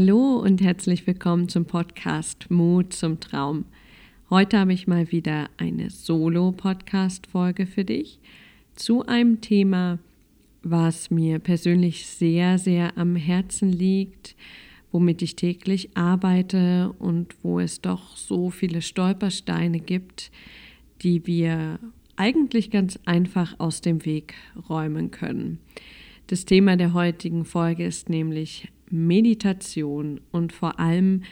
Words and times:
Hallo 0.00 0.36
und 0.36 0.60
herzlich 0.60 1.08
willkommen 1.08 1.48
zum 1.48 1.64
Podcast 1.64 2.52
Mut 2.52 2.92
zum 2.92 3.18
Traum. 3.18 3.64
Heute 4.30 4.60
habe 4.60 4.72
ich 4.72 4.86
mal 4.86 5.10
wieder 5.10 5.50
eine 5.56 5.90
Solo-Podcast-Folge 5.90 7.66
für 7.66 7.84
dich 7.84 8.20
zu 8.76 9.04
einem 9.06 9.40
Thema, 9.40 9.98
was 10.62 11.10
mir 11.10 11.40
persönlich 11.40 12.06
sehr, 12.06 12.58
sehr 12.58 12.96
am 12.96 13.16
Herzen 13.16 13.72
liegt, 13.72 14.36
womit 14.92 15.20
ich 15.20 15.34
täglich 15.34 15.90
arbeite 15.96 16.94
und 17.00 17.34
wo 17.42 17.58
es 17.58 17.80
doch 17.80 18.16
so 18.16 18.50
viele 18.50 18.82
Stolpersteine 18.82 19.80
gibt, 19.80 20.30
die 21.02 21.26
wir 21.26 21.80
eigentlich 22.14 22.70
ganz 22.70 23.00
einfach 23.04 23.56
aus 23.58 23.80
dem 23.80 24.04
Weg 24.04 24.34
räumen 24.68 25.10
können. 25.10 25.58
Das 26.28 26.44
Thema 26.44 26.76
der 26.76 26.92
heutigen 26.92 27.44
Folge 27.44 27.84
ist 27.84 28.08
nämlich 28.08 28.68
Meditation 28.90 30.20
und 30.30 30.52
vor 30.52 30.78
allem, 30.80 31.22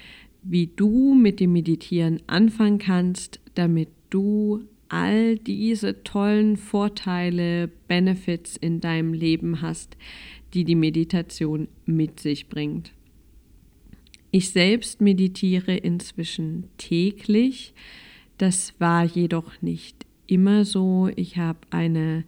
wie 0.42 0.68
du 0.68 1.14
mit 1.14 1.40
dem 1.40 1.52
Meditieren 1.52 2.20
anfangen 2.26 2.78
kannst, 2.78 3.40
damit 3.54 3.88
du 4.10 4.62
all 4.88 5.36
diese 5.36 6.04
tollen 6.04 6.56
Vorteile, 6.56 7.68
Benefits 7.88 8.56
in 8.56 8.80
deinem 8.80 9.12
Leben 9.12 9.60
hast, 9.60 9.96
die 10.54 10.64
die 10.64 10.76
Meditation 10.76 11.68
mit 11.84 12.20
sich 12.20 12.48
bringt. 12.48 12.92
Ich 14.30 14.50
selbst 14.50 15.00
meditiere 15.00 15.76
inzwischen 15.76 16.64
täglich. 16.78 17.74
Das 18.38 18.74
war 18.78 19.04
jedoch 19.04 19.62
nicht 19.62 20.06
immer 20.26 20.64
so. 20.64 21.08
Ich 21.16 21.36
habe 21.36 21.60
eine 21.70 22.24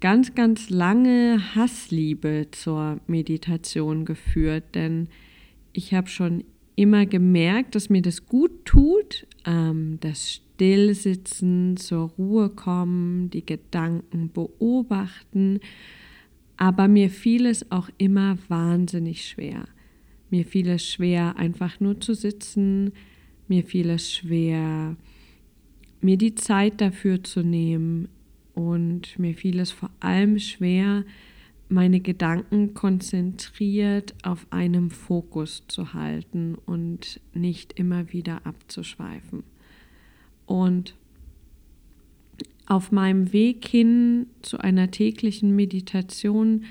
ganz, 0.00 0.34
ganz 0.34 0.70
lange 0.70 1.54
Hassliebe 1.54 2.48
zur 2.50 3.00
Meditation 3.06 4.04
geführt, 4.04 4.74
denn 4.74 5.08
ich 5.72 5.94
habe 5.94 6.08
schon 6.08 6.44
immer 6.74 7.06
gemerkt, 7.06 7.74
dass 7.74 7.90
mir 7.90 8.02
das 8.02 8.26
gut 8.26 8.64
tut, 8.64 9.26
ähm, 9.44 9.98
das 10.00 10.32
Stillsitzen, 10.32 11.76
zur 11.76 12.10
Ruhe 12.18 12.48
kommen, 12.48 13.30
die 13.30 13.44
Gedanken 13.44 14.30
beobachten, 14.32 15.60
aber 16.56 16.88
mir 16.88 17.10
fiel 17.10 17.46
es 17.46 17.70
auch 17.70 17.88
immer 17.96 18.36
wahnsinnig 18.48 19.26
schwer. 19.26 19.66
Mir 20.28 20.44
fiel 20.44 20.68
es 20.68 20.86
schwer, 20.86 21.36
einfach 21.36 21.80
nur 21.80 22.00
zu 22.00 22.14
sitzen, 22.14 22.92
mir 23.48 23.64
fiel 23.64 23.90
es 23.90 24.12
schwer, 24.12 24.96
mir 26.00 26.16
die 26.16 26.34
Zeit 26.34 26.80
dafür 26.80 27.24
zu 27.24 27.42
nehmen, 27.42 28.08
und 28.54 29.18
mir 29.18 29.34
fiel 29.34 29.60
es 29.60 29.70
vor 29.70 29.90
allem 30.00 30.38
schwer, 30.38 31.04
meine 31.68 32.00
Gedanken 32.00 32.74
konzentriert 32.74 34.14
auf 34.24 34.46
einem 34.50 34.90
Fokus 34.90 35.64
zu 35.68 35.94
halten 35.94 36.56
und 36.66 37.20
nicht 37.32 37.78
immer 37.78 38.12
wieder 38.12 38.44
abzuschweifen. 38.44 39.44
Und 40.46 40.96
auf 42.66 42.90
meinem 42.90 43.32
Weg 43.32 43.66
hin 43.66 44.26
zu 44.42 44.58
einer 44.58 44.90
täglichen 44.90 45.54
Meditation 45.54 46.64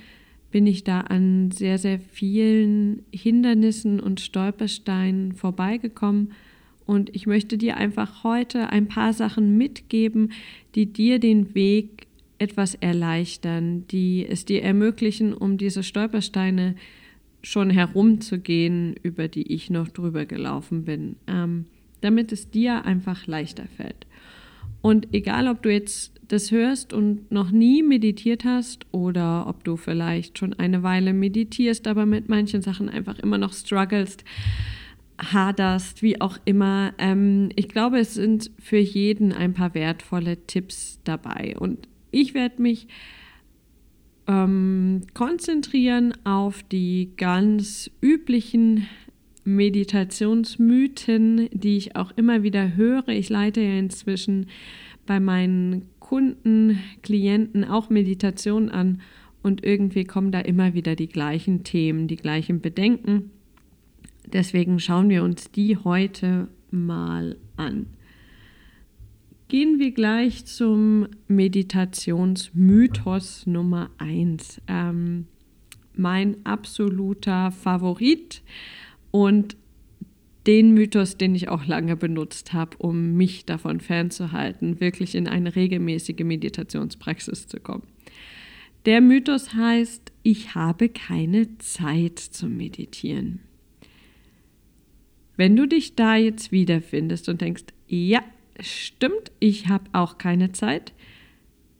bin 0.52 0.68
ich 0.68 0.84
da 0.84 1.02
an 1.02 1.52
sehr, 1.52 1.78
sehr 1.78 2.00
vielen 2.00 3.04
Hindernissen 3.14 4.00
und 4.00 4.20
Stolpersteinen 4.20 5.34
vorbeigekommen 5.34 6.32
und 6.90 7.16
ich 7.16 7.28
möchte 7.28 7.60
dir 7.60 7.78
einfach 7.78 8.24
heute 8.24 8.72
ein 8.72 8.88
paar 8.88 9.14
Sachen 9.14 9.60
mitgeben, 9.60 10.32
die 10.74 10.88
dir 10.88 11.20
den 11.20 11.54
Weg 11.54 12.08
etwas 12.40 12.74
erleichtern, 12.74 13.86
die 13.90 14.26
es 14.28 14.44
dir 14.44 14.64
ermöglichen, 14.64 15.36
um 15.36 15.60
diese 15.60 15.84
Stolpersteine 15.84 16.74
schon 17.44 17.70
herumzugehen, 17.70 18.96
über 19.04 19.28
die 19.28 19.54
ich 19.54 19.70
noch 19.70 19.90
drüber 19.90 20.26
gelaufen 20.26 20.84
bin, 20.84 21.18
ähm, 21.28 21.68
damit 22.02 22.32
es 22.32 22.50
dir 22.50 22.86
einfach 22.86 23.28
leichter 23.28 23.68
fällt. 23.78 24.08
Und 24.82 25.14
egal, 25.14 25.48
ob 25.48 25.62
du 25.62 25.72
jetzt 25.72 26.20
das 26.28 26.50
hörst 26.50 26.92
und 26.92 27.32
noch 27.32 27.52
nie 27.52 27.84
meditiert 27.84 28.46
hast 28.46 28.88
oder 28.92 29.46
ob 29.46 29.64
du 29.64 29.78
vielleicht 29.78 30.40
schon 30.40 30.56
eine 30.56 30.82
Weile 30.82 31.14
meditierst, 31.14 31.88
aber 31.88 32.08
mit 32.08 32.30
manchen 32.30 32.64
Sachen 32.64 32.90
einfach 32.90 33.20
immer 33.20 33.38
noch 33.38 33.54
strugglest, 33.54 34.24
haderst, 35.20 36.02
wie 36.02 36.22
auch 36.22 36.38
immer. 36.46 36.94
Ähm, 36.98 37.50
ich 37.56 37.70
glaube, 37.70 38.00
es 38.00 38.14
sind 38.14 38.52
für 38.60 38.78
jeden 38.78 39.34
ein 39.34 39.54
paar 39.54 39.74
wertvolle 39.74 40.38
Tipps 40.48 41.00
dabei. 41.04 41.56
Und 41.60 41.88
ich 42.12 42.34
werde 42.34 42.62
mich 42.62 42.88
ähm, 44.28 45.02
konzentrieren 45.14 46.14
auf 46.24 46.64
die 46.64 47.12
ganz 47.18 47.92
üblichen 48.02 48.88
Meditationsmythen, 49.44 51.50
die 51.52 51.78
ich 51.78 51.96
auch 51.96 52.12
immer 52.16 52.44
wieder 52.44 52.76
höre. 52.76 53.08
Ich 53.10 53.30
leite 53.30 53.62
ja 53.62 53.78
inzwischen 53.78 54.48
bei 55.06 55.20
meinen 55.20 55.90
Kunden, 56.00 56.80
Klienten 57.02 57.64
auch 57.64 57.90
Meditation 57.90 58.70
an 58.70 59.02
und 59.42 59.64
irgendwie 59.64 60.04
kommen 60.04 60.32
da 60.32 60.40
immer 60.40 60.74
wieder 60.74 60.96
die 60.96 61.10
gleichen 61.10 61.64
Themen, 61.64 62.08
die 62.08 62.18
gleichen 62.18 62.62
Bedenken. 62.62 63.32
Deswegen 64.26 64.80
schauen 64.80 65.10
wir 65.10 65.24
uns 65.24 65.52
die 65.52 65.78
heute 65.78 66.48
mal 66.72 67.38
an. 67.58 67.88
Gehen 69.48 69.80
wir 69.80 69.92
gleich 69.92 70.46
zum 70.46 71.08
Meditationsmythos 71.28 73.48
Nummer 73.48 73.90
1. 73.98 74.62
Ähm, 74.68 75.26
mein 75.96 76.46
absoluter 76.46 77.52
Favorit 77.52 78.44
und 79.10 79.58
den 80.46 80.74
Mythos, 80.74 81.18
den 81.18 81.36
ich 81.36 81.50
auch 81.50 81.66
lange 81.66 81.96
benutzt 81.96 82.54
habe, 82.54 82.78
um 82.78 83.14
mich 83.14 83.46
davon 83.46 83.80
fernzuhalten, 83.80 84.80
wirklich 84.80 85.16
in 85.16 85.28
eine 85.28 85.56
regelmäßige 85.56 86.24
Meditationspraxis 86.24 87.48
zu 87.48 87.60
kommen. 87.60 87.84
Der 88.86 89.02
Mythos 89.02 89.54
heißt, 89.54 90.12
ich 90.24 90.56
habe 90.56 90.90
keine 90.90 91.58
Zeit 91.58 92.20
zum 92.20 92.56
Meditieren. 92.56 93.42
Wenn 95.40 95.56
du 95.56 95.68
dich 95.70 95.96
da 95.96 96.18
jetzt 96.18 96.52
wiederfindest 96.52 97.30
und 97.30 97.40
denkst, 97.40 97.64
ja, 97.88 98.22
stimmt, 98.60 99.32
ich 99.40 99.70
habe 99.70 99.86
auch 99.94 100.18
keine 100.18 100.52
Zeit, 100.52 100.92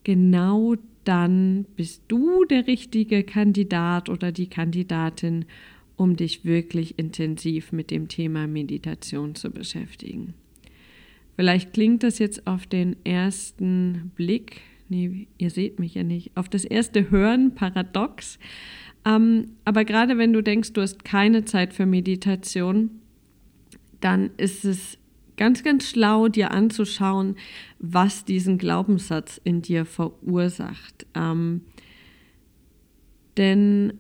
genau 0.06 0.78
dann 1.04 1.66
bist 1.76 2.04
du 2.08 2.46
der 2.46 2.68
richtige 2.68 3.24
Kandidat 3.24 4.08
oder 4.08 4.32
die 4.32 4.48
Kandidatin, 4.48 5.44
um 5.98 6.16
dich 6.16 6.46
wirklich 6.46 6.98
intensiv 6.98 7.74
mit 7.74 7.92
dem 7.92 8.08
Thema 8.08 8.48
Meditation 8.48 9.36
zu 9.36 9.52
beschäftigen. 9.52 10.36
Vielleicht 11.36 11.74
klingt 11.74 12.04
das 12.04 12.18
jetzt 12.18 12.48
auf 12.48 12.66
den 12.66 12.96
ersten 13.04 14.14
Blick, 14.16 14.62
nee, 14.88 15.28
ihr 15.38 15.50
seht 15.50 15.80
mich 15.80 15.96
ja 15.96 16.04
nicht, 16.04 16.32
auf 16.36 16.48
das 16.48 16.64
erste 16.64 17.12
Hören 17.12 17.56
paradox. 17.56 18.40
Ähm, 19.04 19.48
aber 19.66 19.84
gerade 19.84 20.18
wenn 20.18 20.32
du 20.32 20.42
denkst, 20.42 20.72
du 20.72 20.80
hast 20.80 21.04
keine 21.04 21.44
Zeit 21.44 21.74
für 21.74 21.86
Meditation, 21.86 22.92
dann 24.02 24.32
ist 24.38 24.66
es 24.66 24.98
ganz, 25.38 25.64
ganz 25.64 25.90
schlau, 25.90 26.28
dir 26.28 26.52
anzuschauen, 26.52 27.36
was 27.80 28.26
diesen 28.26 28.58
Glaubenssatz 28.58 29.40
in 29.44 29.62
dir 29.62 29.86
verursacht. 29.86 31.06
Ähm, 31.16 31.62
denn 33.38 33.94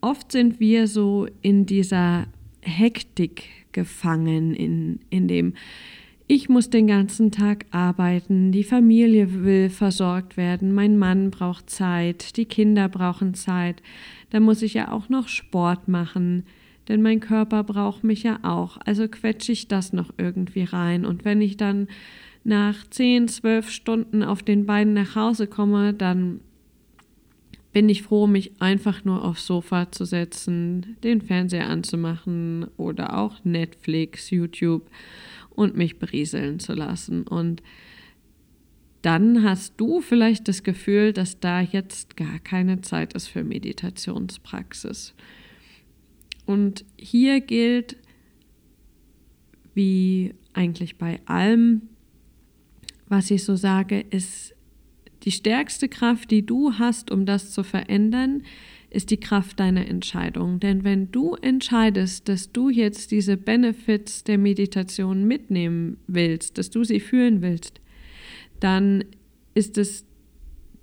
oft 0.00 0.30
sind 0.32 0.60
wir 0.60 0.86
so 0.86 1.26
in 1.42 1.66
dieser 1.66 2.26
Hektik 2.62 3.48
gefangen, 3.72 4.54
in, 4.54 5.00
in 5.10 5.28
dem 5.28 5.54
ich 6.32 6.48
muss 6.48 6.70
den 6.70 6.86
ganzen 6.86 7.32
Tag 7.32 7.66
arbeiten, 7.72 8.52
die 8.52 8.62
Familie 8.62 9.42
will 9.42 9.68
versorgt 9.68 10.36
werden, 10.36 10.72
mein 10.72 10.96
Mann 10.96 11.32
braucht 11.32 11.68
Zeit, 11.68 12.36
die 12.36 12.44
Kinder 12.44 12.88
brauchen 12.88 13.34
Zeit, 13.34 13.82
da 14.30 14.38
muss 14.38 14.62
ich 14.62 14.74
ja 14.74 14.92
auch 14.92 15.08
noch 15.08 15.26
Sport 15.26 15.88
machen, 15.88 16.44
denn 16.90 17.02
mein 17.02 17.20
Körper 17.20 17.62
braucht 17.62 18.02
mich 18.02 18.24
ja 18.24 18.40
auch. 18.42 18.76
Also 18.84 19.06
quetsche 19.06 19.52
ich 19.52 19.68
das 19.68 19.92
noch 19.92 20.12
irgendwie 20.18 20.64
rein. 20.64 21.06
Und 21.06 21.24
wenn 21.24 21.40
ich 21.40 21.56
dann 21.56 21.86
nach 22.42 22.84
10, 22.90 23.28
12 23.28 23.70
Stunden 23.70 24.24
auf 24.24 24.42
den 24.42 24.66
Beinen 24.66 24.92
nach 24.92 25.14
Hause 25.14 25.46
komme, 25.46 25.94
dann 25.94 26.40
bin 27.72 27.88
ich 27.88 28.02
froh, 28.02 28.26
mich 28.26 28.60
einfach 28.60 29.04
nur 29.04 29.24
aufs 29.24 29.46
Sofa 29.46 29.92
zu 29.92 30.04
setzen, 30.04 30.96
den 31.04 31.20
Fernseher 31.20 31.68
anzumachen 31.68 32.66
oder 32.76 33.16
auch 33.18 33.44
Netflix, 33.44 34.30
YouTube 34.30 34.90
und 35.50 35.76
mich 35.76 36.00
berieseln 36.00 36.58
zu 36.58 36.72
lassen. 36.72 37.22
Und 37.22 37.62
dann 39.02 39.44
hast 39.44 39.74
du 39.76 40.00
vielleicht 40.00 40.48
das 40.48 40.64
Gefühl, 40.64 41.12
dass 41.12 41.38
da 41.38 41.60
jetzt 41.60 42.16
gar 42.16 42.40
keine 42.40 42.80
Zeit 42.80 43.12
ist 43.12 43.28
für 43.28 43.44
Meditationspraxis. 43.44 45.14
Und 46.50 46.84
hier 46.96 47.40
gilt, 47.40 47.96
wie 49.72 50.34
eigentlich 50.52 50.98
bei 50.98 51.20
allem, 51.24 51.82
was 53.06 53.30
ich 53.30 53.44
so 53.44 53.54
sage, 53.54 54.00
ist 54.00 54.56
die 55.22 55.30
stärkste 55.30 55.88
Kraft, 55.88 56.32
die 56.32 56.44
du 56.44 56.72
hast, 56.72 57.12
um 57.12 57.24
das 57.24 57.52
zu 57.52 57.62
verändern, 57.62 58.42
ist 58.90 59.12
die 59.12 59.20
Kraft 59.20 59.60
deiner 59.60 59.86
Entscheidung. 59.86 60.58
Denn 60.58 60.82
wenn 60.82 61.12
du 61.12 61.36
entscheidest, 61.36 62.28
dass 62.28 62.50
du 62.50 62.68
jetzt 62.68 63.12
diese 63.12 63.36
Benefits 63.36 64.24
der 64.24 64.36
Meditation 64.36 65.28
mitnehmen 65.28 65.98
willst, 66.08 66.58
dass 66.58 66.70
du 66.70 66.82
sie 66.82 66.98
fühlen 66.98 67.42
willst, 67.42 67.80
dann 68.58 69.04
ist 69.54 69.78
es 69.78 70.04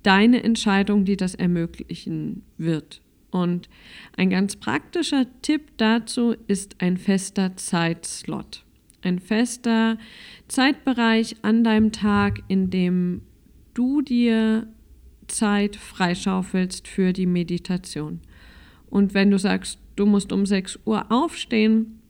deine 0.02 0.42
Entscheidung, 0.42 1.04
die 1.04 1.18
das 1.18 1.34
ermöglichen 1.34 2.40
wird. 2.56 3.02
Und 3.30 3.68
ein 4.16 4.30
ganz 4.30 4.56
praktischer 4.56 5.26
Tipp 5.42 5.72
dazu 5.76 6.34
ist 6.46 6.76
ein 6.78 6.96
fester 6.96 7.56
Zeitslot. 7.56 8.64
Ein 9.02 9.18
fester 9.18 9.98
Zeitbereich 10.48 11.36
an 11.42 11.62
deinem 11.62 11.92
Tag, 11.92 12.40
in 12.48 12.70
dem 12.70 13.22
du 13.74 14.02
dir 14.02 14.66
Zeit 15.28 15.76
freischaufelst 15.76 16.88
für 16.88 17.12
die 17.12 17.26
Meditation. 17.26 18.20
Und 18.90 19.14
wenn 19.14 19.30
du 19.30 19.38
sagst, 19.38 19.78
du 19.96 20.06
musst 20.06 20.32
um 20.32 20.46
6 20.46 20.80
Uhr 20.84 21.12
aufstehen, 21.12 22.00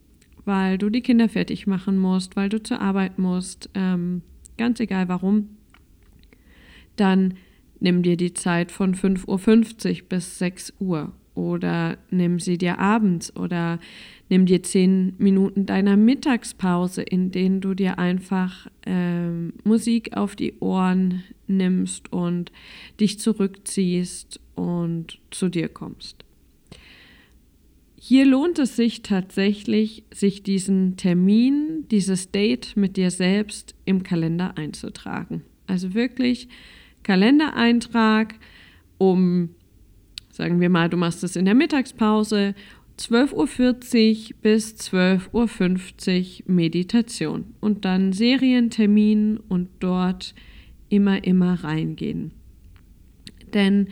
weil 0.44 0.78
du 0.78 0.88
die 0.88 1.02
Kinder 1.02 1.28
fertig 1.28 1.66
machen 1.66 1.98
musst, 1.98 2.36
weil 2.36 2.48
du 2.48 2.62
zur 2.62 2.80
Arbeit 2.80 3.18
musst, 3.18 3.68
ähm, 3.74 4.22
ganz 4.56 4.80
egal 4.80 5.08
warum, 5.08 5.50
dann 6.96 7.34
nimm 7.80 8.02
dir 8.02 8.16
die 8.16 8.34
Zeit 8.34 8.72
von 8.72 8.94
5.50 8.94 10.02
Uhr 10.02 10.08
bis 10.08 10.38
6 10.38 10.74
Uhr 10.78 11.12
oder 11.38 11.98
nimm 12.10 12.40
sie 12.40 12.58
dir 12.58 12.80
abends 12.80 13.34
oder 13.36 13.78
nimm 14.28 14.44
dir 14.44 14.62
10 14.62 15.14
Minuten 15.18 15.66
deiner 15.66 15.96
Mittagspause, 15.96 17.02
in 17.02 17.30
denen 17.30 17.60
du 17.60 17.74
dir 17.74 17.98
einfach 17.98 18.66
ähm, 18.84 19.52
Musik 19.62 20.16
auf 20.16 20.34
die 20.34 20.58
Ohren 20.58 21.22
nimmst 21.46 22.12
und 22.12 22.50
dich 22.98 23.20
zurückziehst 23.20 24.40
und 24.56 25.20
zu 25.30 25.48
dir 25.48 25.68
kommst. 25.68 26.24
Hier 28.00 28.26
lohnt 28.26 28.58
es 28.58 28.76
sich 28.76 29.02
tatsächlich, 29.02 30.04
sich 30.12 30.42
diesen 30.42 30.96
Termin, 30.96 31.84
dieses 31.90 32.30
Date 32.30 32.76
mit 32.76 32.96
dir 32.96 33.10
selbst 33.10 33.74
im 33.84 34.02
Kalender 34.02 34.56
einzutragen. 34.56 35.42
Also 35.66 35.94
wirklich 35.94 36.48
Kalendereintrag 37.08 38.34
um, 38.98 39.48
sagen 40.30 40.60
wir 40.60 40.68
mal, 40.68 40.90
du 40.90 40.98
machst 40.98 41.24
es 41.24 41.36
in 41.36 41.46
der 41.46 41.54
Mittagspause, 41.54 42.54
12.40 42.98 43.32
Uhr 44.32 44.36
bis 44.42 44.74
12.50 44.74 46.40
Uhr 46.42 46.52
Meditation 46.52 47.54
und 47.60 47.86
dann 47.86 48.12
Serientermin 48.12 49.38
und 49.48 49.70
dort 49.80 50.34
immer, 50.90 51.24
immer 51.24 51.64
reingehen. 51.64 52.32
Denn 53.54 53.88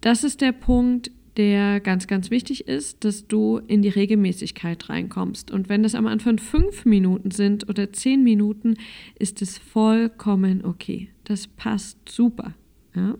das 0.00 0.22
ist 0.22 0.40
der 0.42 0.52
Punkt, 0.52 1.10
der 1.38 1.78
ganz, 1.78 2.08
ganz 2.08 2.32
wichtig 2.32 2.66
ist, 2.66 3.04
dass 3.04 3.28
du 3.28 3.58
in 3.68 3.80
die 3.80 3.88
Regelmäßigkeit 3.88 4.88
reinkommst. 4.88 5.52
Und 5.52 5.68
wenn 5.68 5.84
das 5.84 5.94
am 5.94 6.08
Anfang 6.08 6.38
fünf 6.38 6.84
Minuten 6.84 7.30
sind 7.30 7.68
oder 7.68 7.92
zehn 7.92 8.24
Minuten, 8.24 8.74
ist 9.20 9.40
es 9.40 9.56
vollkommen 9.56 10.64
okay. 10.64 11.10
Das 11.22 11.46
passt 11.46 12.08
super. 12.08 12.54
Ja? 12.94 13.14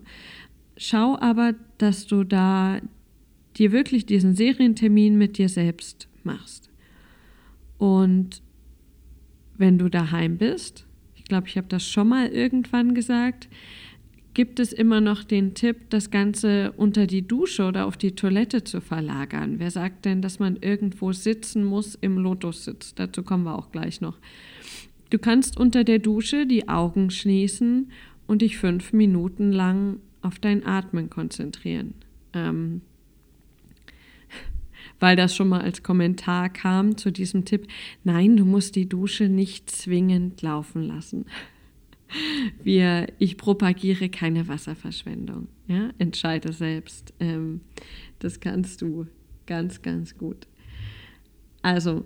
Schau 0.76 1.16
aber, 1.20 1.54
dass 1.78 2.08
du 2.08 2.24
da 2.24 2.80
dir 3.56 3.70
wirklich 3.70 4.04
diesen 4.04 4.34
Serientermin 4.34 5.16
mit 5.16 5.38
dir 5.38 5.48
selbst 5.48 6.08
machst. 6.24 6.70
Und 7.78 8.42
wenn 9.56 9.78
du 9.78 9.88
daheim 9.88 10.38
bist, 10.38 10.86
ich 11.14 11.22
glaube, 11.22 11.46
ich 11.46 11.56
habe 11.56 11.68
das 11.68 11.88
schon 11.88 12.08
mal 12.08 12.26
irgendwann 12.26 12.94
gesagt, 12.94 13.48
gibt 14.38 14.60
es 14.60 14.72
immer 14.72 15.00
noch 15.00 15.24
den 15.24 15.54
Tipp, 15.54 15.90
das 15.90 16.12
Ganze 16.12 16.70
unter 16.76 17.08
die 17.08 17.26
Dusche 17.26 17.64
oder 17.64 17.86
auf 17.86 17.96
die 17.96 18.12
Toilette 18.12 18.62
zu 18.62 18.80
verlagern. 18.80 19.56
Wer 19.58 19.72
sagt 19.72 20.04
denn, 20.04 20.22
dass 20.22 20.38
man 20.38 20.54
irgendwo 20.60 21.12
sitzen 21.12 21.64
muss 21.64 21.96
im 21.96 22.18
Lotussitz? 22.18 22.94
Dazu 22.94 23.24
kommen 23.24 23.42
wir 23.42 23.58
auch 23.58 23.72
gleich 23.72 24.00
noch. 24.00 24.16
Du 25.10 25.18
kannst 25.18 25.58
unter 25.58 25.82
der 25.82 25.98
Dusche 25.98 26.46
die 26.46 26.68
Augen 26.68 27.10
schließen 27.10 27.90
und 28.28 28.42
dich 28.42 28.58
fünf 28.58 28.92
Minuten 28.92 29.50
lang 29.50 29.98
auf 30.22 30.38
dein 30.38 30.64
Atmen 30.64 31.10
konzentrieren. 31.10 31.94
Ähm, 32.32 32.82
weil 35.00 35.16
das 35.16 35.34
schon 35.34 35.48
mal 35.48 35.62
als 35.62 35.82
Kommentar 35.82 36.48
kam 36.48 36.96
zu 36.96 37.10
diesem 37.10 37.44
Tipp. 37.44 37.66
Nein, 38.04 38.36
du 38.36 38.44
musst 38.44 38.76
die 38.76 38.88
Dusche 38.88 39.28
nicht 39.28 39.68
zwingend 39.68 40.42
laufen 40.42 40.84
lassen. 40.84 41.26
Wir, 42.62 43.06
ich 43.18 43.36
propagiere 43.36 44.08
keine 44.08 44.48
Wasserverschwendung. 44.48 45.48
Ja? 45.66 45.90
Entscheide 45.98 46.52
selbst. 46.52 47.12
Ähm, 47.20 47.60
das 48.18 48.40
kannst 48.40 48.82
du 48.82 49.06
ganz, 49.46 49.82
ganz 49.82 50.16
gut. 50.16 50.46
Also, 51.62 52.04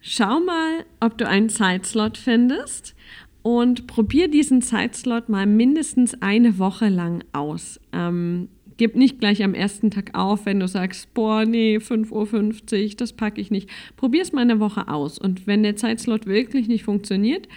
schau 0.00 0.40
mal, 0.40 0.84
ob 1.00 1.18
du 1.18 1.26
einen 1.28 1.48
Zeitslot 1.48 2.16
findest 2.16 2.94
und 3.42 3.86
probier 3.86 4.28
diesen 4.28 4.62
Zeitslot 4.62 5.28
mal 5.28 5.46
mindestens 5.46 6.20
eine 6.22 6.58
Woche 6.58 6.88
lang 6.88 7.24
aus. 7.32 7.80
Ähm, 7.92 8.48
gib 8.76 8.96
nicht 8.96 9.18
gleich 9.20 9.42
am 9.42 9.54
ersten 9.54 9.90
Tag 9.90 10.10
auf, 10.14 10.46
wenn 10.46 10.60
du 10.60 10.68
sagst, 10.68 11.12
boah, 11.14 11.44
nee, 11.44 11.78
5.50 11.78 12.84
Uhr, 12.90 12.96
das 12.96 13.12
packe 13.12 13.40
ich 13.40 13.50
nicht. 13.50 13.68
Probier 13.96 14.22
es 14.22 14.32
mal 14.32 14.42
eine 14.42 14.60
Woche 14.60 14.88
aus. 14.88 15.18
Und 15.18 15.46
wenn 15.46 15.62
der 15.62 15.76
Zeitslot 15.76 16.26
wirklich 16.26 16.68
nicht 16.68 16.84
funktioniert, 16.84 17.48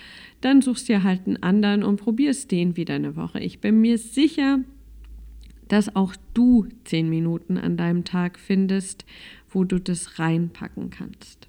dann 0.41 0.61
suchst 0.61 0.87
dir 0.89 1.03
halt 1.03 1.25
einen 1.25 1.41
anderen 1.41 1.83
und 1.83 1.97
probierst 1.97 2.51
den 2.51 2.77
wieder 2.77 2.95
eine 2.95 3.15
Woche. 3.15 3.39
Ich 3.39 3.59
bin 3.59 3.81
mir 3.81 3.97
sicher, 3.97 4.59
dass 5.67 5.95
auch 5.95 6.15
du 6.33 6.67
zehn 6.83 7.09
Minuten 7.09 7.57
an 7.57 7.77
deinem 7.77 8.03
Tag 8.03 8.39
findest, 8.39 9.05
wo 9.49 9.63
du 9.63 9.79
das 9.79 10.19
reinpacken 10.19 10.89
kannst. 10.89 11.47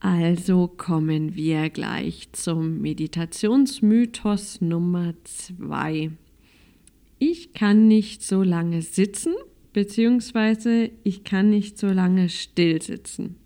Also 0.00 0.66
kommen 0.66 1.36
wir 1.36 1.68
gleich 1.68 2.28
zum 2.32 2.80
Meditationsmythos 2.80 4.62
Nummer 4.62 5.12
zwei. 5.24 6.10
Ich 7.20 7.52
kann 7.52 7.86
nicht 7.86 8.24
so 8.24 8.42
lange 8.42 8.82
sitzen, 8.82 9.34
beziehungsweise 9.72 10.90
ich 11.04 11.22
kann 11.22 11.50
nicht 11.50 11.78
so 11.78 11.86
lange 11.86 12.28
still 12.28 12.82
sitzen. 12.82 13.36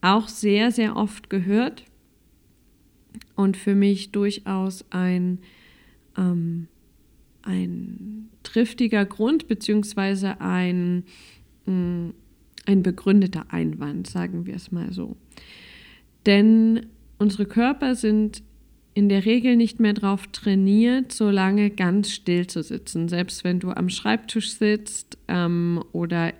Auch 0.00 0.28
sehr, 0.28 0.70
sehr 0.70 0.94
oft 0.94 1.28
gehört, 1.28 1.84
und 3.36 3.56
für 3.56 3.74
mich 3.74 4.12
durchaus 4.12 4.84
ein, 4.90 5.38
ähm, 6.16 6.68
ein 7.42 8.28
triftiger 8.42 9.04
Grund 9.04 9.48
beziehungsweise 9.48 10.40
ein, 10.40 11.04
mh, 11.66 11.72
mm, 11.72 12.14
ein 12.66 12.82
begründeter 12.82 13.52
Einwand, 13.52 14.06
sagen 14.06 14.46
wir 14.46 14.54
es 14.54 14.72
mal 14.72 14.90
so. 14.92 15.16
Denn 16.24 16.86
unsere 17.18 17.44
Körper 17.44 17.94
sind 17.94 18.42
in 18.94 19.08
der 19.08 19.24
Regel 19.24 19.56
nicht 19.56 19.80
mehr 19.80 19.92
darauf 19.92 20.28
trainiert, 20.28 21.12
so 21.12 21.28
lange 21.28 21.70
ganz 21.70 22.10
still 22.10 22.46
zu 22.46 22.62
sitzen. 22.62 23.08
Selbst 23.08 23.42
wenn 23.42 23.58
du 23.58 23.70
am 23.70 23.88
Schreibtisch 23.88 24.52
sitzt 24.52 25.18
ähm, 25.26 25.82
oder 25.92 26.32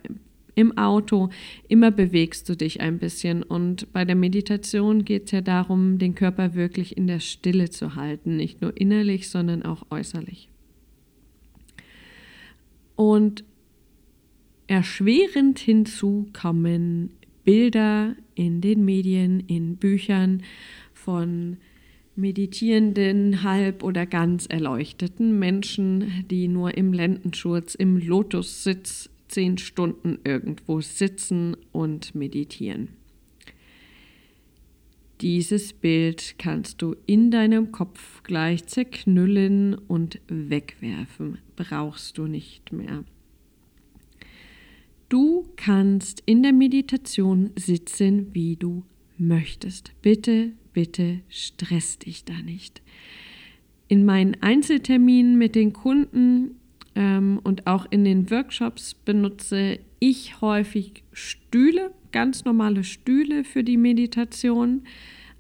im 0.55 0.79
Auto, 0.79 1.31
immer 1.67 1.91
bewegst 1.91 2.49
du 2.49 2.57
dich 2.57 2.81
ein 2.81 2.99
bisschen. 2.99 3.43
Und 3.43 3.93
bei 3.93 4.05
der 4.05 4.15
Meditation 4.15 5.05
geht 5.05 5.27
es 5.27 5.31
ja 5.33 5.41
darum, 5.41 5.99
den 5.99 6.15
Körper 6.15 6.55
wirklich 6.55 6.97
in 6.97 7.09
der 7.09 7.19
Stille 7.19 7.71
zu 7.71 7.97
halten, 7.97 8.37
nicht 8.37 8.63
nur 8.63 8.77
innerlich, 8.81 9.29
sondern 9.29 9.65
auch 9.65 9.87
äußerlich. 9.91 10.49
Und 12.95 13.43
erschwerend 14.69 15.59
hinzu 15.59 16.29
kommen 16.33 17.11
Bilder 17.45 18.15
in 18.37 18.61
den 18.61 18.85
Medien, 18.85 19.41
in 19.41 19.77
Büchern 19.77 20.45
von 20.93 21.59
meditierenden, 22.17 23.43
halb 23.43 23.83
oder 23.83 24.07
ganz 24.07 24.47
erleuchteten 24.47 25.39
Menschen, 25.39 26.25
die 26.31 26.49
nur 26.49 26.77
im 26.77 26.93
Lendenschurz, 26.93 27.75
im 27.75 27.99
Lotussitz 27.99 29.11
zehn 29.29 29.59
Stunden 29.59 30.19
irgendwo 30.25 30.81
sitzen 30.81 31.57
und 31.73 32.15
meditieren. 32.15 32.89
Dieses 35.21 35.73
Bild 35.73 36.35
kannst 36.39 36.83
du 36.83 36.97
in 37.07 37.31
deinem 37.31 37.73
Kopf 37.73 38.23
gleich 38.25 38.67
zerknüllen 38.67 39.75
und 39.75 40.21
wegwerfen. 40.29 41.39
Brauchst 41.57 42.19
du 42.19 42.27
nicht 42.27 42.73
mehr. 42.73 43.05
Du 45.09 45.49
kannst 45.57 46.23
in 46.27 46.43
der 46.43 46.53
Meditation 46.53 47.51
sitzen, 47.57 48.35
wie 48.35 48.57
du 48.57 48.85
möchtest. 49.17 49.93
Bitte, 50.03 50.53
bitte 50.75 51.21
stress 51.31 51.99
dich 51.99 52.27
da 52.27 52.35
nicht. 52.35 52.83
In 53.89 54.05
meinen 54.05 54.37
Einzelterminen 54.43 55.39
mit 55.39 55.55
den 55.55 55.73
Kunden 55.73 56.57
ähm, 56.95 57.41
und 57.43 57.67
auch 57.67 57.87
in 57.91 58.05
den 58.05 58.31
Workshops 58.31 58.93
benutze 58.95 59.79
ich 59.99 60.41
häufig 60.43 61.03
Stühle, 61.13 61.93
ganz 62.13 62.45
normale 62.45 62.85
Stühle 62.85 63.45
für 63.45 63.65
die 63.65 63.79
Meditation. 63.79 64.83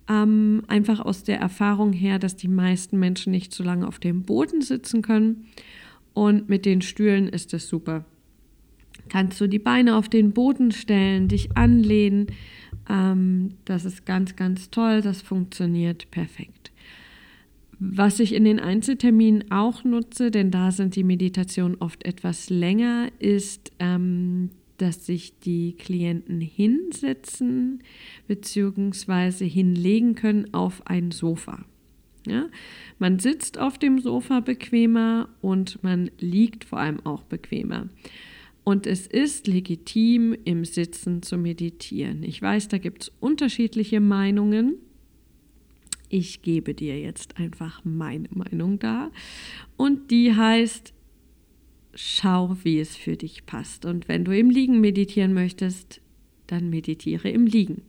Ähm, 0.08 0.62
einfach 0.68 1.00
aus 1.00 1.24
der 1.24 1.38
Erfahrung 1.38 1.92
her, 1.92 2.18
dass 2.18 2.36
die 2.36 2.48
meisten 2.48 2.98
Menschen 2.98 3.30
nicht 3.30 3.52
so 3.52 3.62
lange 3.62 3.86
auf 3.86 3.98
dem 3.98 4.22
Boden 4.22 4.60
sitzen 4.60 5.02
können. 5.02 5.46
Und 6.12 6.48
mit 6.48 6.64
den 6.64 6.82
Stühlen 6.82 7.28
ist 7.28 7.54
es 7.54 7.68
super. 7.68 8.04
Kannst 9.08 9.40
du 9.40 9.46
die 9.46 9.58
Beine 9.58 9.96
auf 9.96 10.08
den 10.08 10.32
Boden 10.32 10.72
stellen, 10.72 11.28
dich 11.28 11.56
anlehnen. 11.56 12.28
Ähm, 12.88 13.54
das 13.64 13.84
ist 13.84 14.06
ganz, 14.06 14.36
ganz 14.36 14.70
toll. 14.70 15.00
Das 15.02 15.22
funktioniert 15.22 16.10
perfekt. 16.10 16.72
Was 17.78 18.20
ich 18.20 18.34
in 18.34 18.44
den 18.44 18.60
Einzelterminen 18.60 19.50
auch 19.50 19.84
nutze, 19.84 20.30
denn 20.30 20.50
da 20.50 20.70
sind 20.70 20.96
die 20.96 21.04
Meditationen 21.04 21.76
oft 21.80 22.04
etwas 22.04 22.48
länger, 22.50 23.08
ist, 23.18 23.72
ähm, 23.78 24.50
dass 24.78 25.06
sich 25.06 25.38
die 25.40 25.74
Klienten 25.76 26.40
hinsetzen 26.40 27.82
bzw. 28.26 29.48
hinlegen 29.48 30.14
können 30.14 30.52
auf 30.52 30.86
ein 30.86 31.10
Sofa. 31.10 31.64
Ja? 32.26 32.46
Man 32.98 33.18
sitzt 33.18 33.58
auf 33.58 33.78
dem 33.78 33.98
Sofa 33.98 34.40
bequemer 34.40 35.28
und 35.40 35.82
man 35.82 36.10
liegt 36.18 36.64
vor 36.64 36.78
allem 36.78 37.04
auch 37.04 37.22
bequemer. 37.24 37.88
Und 38.64 38.86
es 38.86 39.06
ist 39.06 39.46
legitim, 39.46 40.34
im 40.44 40.64
Sitzen 40.64 41.22
zu 41.22 41.36
meditieren. 41.36 42.22
Ich 42.22 42.40
weiß, 42.40 42.68
da 42.68 42.78
gibt 42.78 43.02
es 43.02 43.12
unterschiedliche 43.20 44.00
Meinungen. 44.00 44.76
Ich 46.08 46.40
gebe 46.40 46.72
dir 46.72 46.98
jetzt 46.98 47.38
einfach 47.38 47.84
meine 47.84 48.28
Meinung 48.30 48.78
da. 48.78 49.10
Und 49.76 50.10
die 50.10 50.34
heißt, 50.34 50.94
schau, 51.94 52.56
wie 52.62 52.80
es 52.80 52.96
für 52.96 53.16
dich 53.16 53.44
passt. 53.44 53.84
Und 53.84 54.08
wenn 54.08 54.24
du 54.24 54.36
im 54.36 54.48
Liegen 54.48 54.80
meditieren 54.80 55.34
möchtest, 55.34 56.00
dann 56.46 56.70
meditiere 56.70 57.28
im 57.28 57.46
Liegen. 57.46 57.82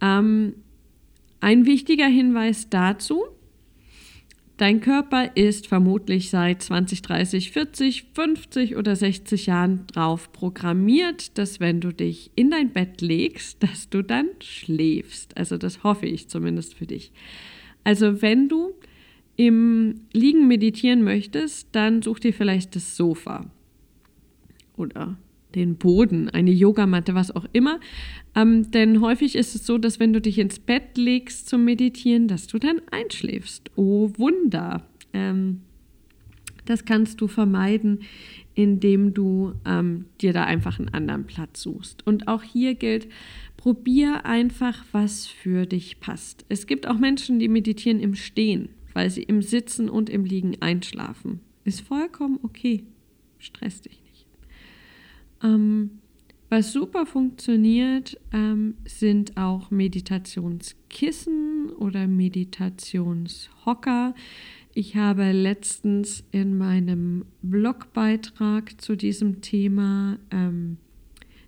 Ähm, 0.00 0.54
ein 1.40 1.66
wichtiger 1.66 2.06
Hinweis 2.06 2.70
dazu, 2.70 3.24
Dein 4.56 4.80
Körper 4.80 5.36
ist 5.36 5.66
vermutlich 5.66 6.30
seit 6.30 6.62
20, 6.62 7.02
30, 7.02 7.50
40, 7.50 8.06
50 8.14 8.76
oder 8.76 8.96
60 8.96 9.46
Jahren 9.46 9.86
drauf 9.86 10.32
programmiert, 10.32 11.36
dass 11.36 11.60
wenn 11.60 11.82
du 11.82 11.92
dich 11.92 12.30
in 12.36 12.50
dein 12.50 12.72
Bett 12.72 13.02
legst, 13.02 13.62
dass 13.62 13.90
du 13.90 14.02
dann 14.02 14.28
schläfst. 14.40 15.36
Also 15.36 15.58
das 15.58 15.82
hoffe 15.84 16.06
ich 16.06 16.28
zumindest 16.28 16.72
für 16.72 16.86
dich. 16.86 17.12
Also 17.84 18.22
wenn 18.22 18.48
du 18.48 18.72
im 19.36 20.06
Liegen 20.14 20.48
meditieren 20.48 21.04
möchtest, 21.04 21.68
dann 21.72 22.00
such 22.00 22.20
dir 22.20 22.32
vielleicht 22.32 22.74
das 22.76 22.96
Sofa 22.96 23.44
oder 24.78 25.18
den 25.56 25.76
Boden, 25.76 26.28
eine 26.28 26.52
Yogamatte, 26.52 27.14
was 27.14 27.34
auch 27.34 27.46
immer. 27.52 27.80
Ähm, 28.36 28.70
denn 28.70 29.00
häufig 29.00 29.34
ist 29.34 29.54
es 29.56 29.66
so, 29.66 29.78
dass 29.78 29.98
wenn 29.98 30.12
du 30.12 30.20
dich 30.20 30.38
ins 30.38 30.58
Bett 30.58 30.96
legst 30.96 31.48
zum 31.48 31.64
Meditieren, 31.64 32.28
dass 32.28 32.46
du 32.46 32.58
dann 32.58 32.80
einschläfst. 32.90 33.70
Oh 33.74 34.10
Wunder! 34.16 34.86
Ähm, 35.12 35.62
das 36.66 36.84
kannst 36.84 37.20
du 37.20 37.28
vermeiden, 37.28 38.00
indem 38.54 39.14
du 39.14 39.54
ähm, 39.64 40.06
dir 40.20 40.32
da 40.32 40.44
einfach 40.44 40.78
einen 40.78 40.88
anderen 40.88 41.24
Platz 41.24 41.62
suchst. 41.62 42.06
Und 42.06 42.28
auch 42.28 42.42
hier 42.42 42.74
gilt, 42.74 43.08
probier 43.56 44.26
einfach, 44.26 44.84
was 44.92 45.26
für 45.26 45.66
dich 45.66 46.00
passt. 46.00 46.44
Es 46.48 46.66
gibt 46.66 46.86
auch 46.86 46.98
Menschen, 46.98 47.38
die 47.38 47.48
meditieren 47.48 48.00
im 48.00 48.14
Stehen, 48.14 48.68
weil 48.94 49.10
sie 49.10 49.22
im 49.22 49.42
Sitzen 49.42 49.88
und 49.88 50.10
im 50.10 50.24
Liegen 50.24 50.60
einschlafen. 50.60 51.40
Ist 51.64 51.80
vollkommen 51.80 52.38
okay. 52.42 52.84
Stress 53.38 53.80
dich 53.82 53.92
nicht. 53.92 54.05
Ähm, 55.42 55.90
was 56.48 56.72
super 56.72 57.06
funktioniert, 57.06 58.20
ähm, 58.32 58.76
sind 58.84 59.36
auch 59.36 59.72
Meditationskissen 59.72 61.70
oder 61.70 62.06
Meditationshocker. 62.06 64.14
Ich 64.72 64.94
habe 64.94 65.32
letztens 65.32 66.22
in 66.30 66.56
meinem 66.56 67.24
Blogbeitrag 67.42 68.80
zu 68.80 68.94
diesem 68.94 69.40
Thema 69.40 70.20
ähm, 70.30 70.76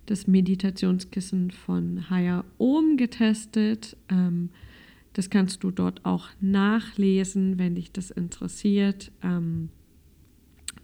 das 0.06 0.26
Meditationskissen 0.26 1.52
von 1.52 2.10
Haya 2.10 2.44
Om 2.56 2.96
getestet. 2.96 3.96
Ähm, 4.08 4.50
das 5.12 5.30
kannst 5.30 5.62
du 5.62 5.70
dort 5.70 6.04
auch 6.04 6.26
nachlesen, 6.40 7.56
wenn 7.58 7.76
dich 7.76 7.92
das 7.92 8.10
interessiert. 8.10 9.12
Ähm, 9.22 9.68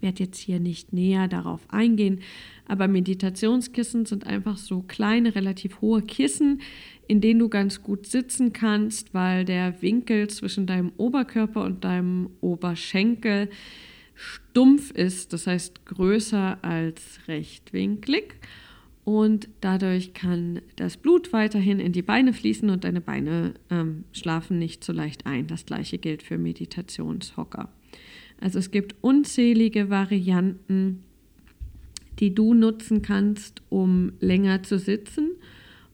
werde 0.04 0.22
jetzt 0.22 0.38
hier 0.38 0.60
nicht 0.60 0.92
näher 0.92 1.26
darauf 1.26 1.60
eingehen, 1.68 2.20
aber 2.68 2.86
Meditationskissen 2.86 4.06
sind 4.06 4.26
einfach 4.26 4.56
so 4.56 4.82
kleine, 4.82 5.34
relativ 5.34 5.80
hohe 5.80 6.02
Kissen, 6.02 6.60
in 7.08 7.20
denen 7.20 7.40
du 7.40 7.48
ganz 7.48 7.82
gut 7.82 8.06
sitzen 8.06 8.52
kannst, 8.52 9.14
weil 9.14 9.44
der 9.44 9.82
Winkel 9.82 10.28
zwischen 10.28 10.66
deinem 10.66 10.92
Oberkörper 10.96 11.64
und 11.64 11.84
deinem 11.84 12.30
Oberschenkel 12.40 13.48
stumpf 14.14 14.92
ist, 14.92 15.32
das 15.32 15.46
heißt 15.46 15.86
größer 15.86 16.58
als 16.62 17.18
rechtwinklig. 17.26 18.36
Und 19.04 19.48
dadurch 19.60 20.14
kann 20.14 20.62
das 20.76 20.96
Blut 20.96 21.34
weiterhin 21.34 21.78
in 21.78 21.92
die 21.92 22.00
Beine 22.00 22.32
fließen 22.32 22.70
und 22.70 22.84
deine 22.84 23.02
Beine 23.02 23.52
ähm, 23.70 24.04
schlafen 24.12 24.58
nicht 24.58 24.82
so 24.82 24.94
leicht 24.94 25.26
ein. 25.26 25.46
Das 25.46 25.66
gleiche 25.66 25.98
gilt 25.98 26.22
für 26.22 26.38
Meditationshocker. 26.38 27.68
Also 28.40 28.58
es 28.58 28.70
gibt 28.70 28.94
unzählige 29.00 29.90
Varianten, 29.90 31.02
die 32.18 32.34
du 32.34 32.54
nutzen 32.54 33.02
kannst, 33.02 33.62
um 33.68 34.12
länger 34.20 34.62
zu 34.62 34.78
sitzen. 34.78 35.30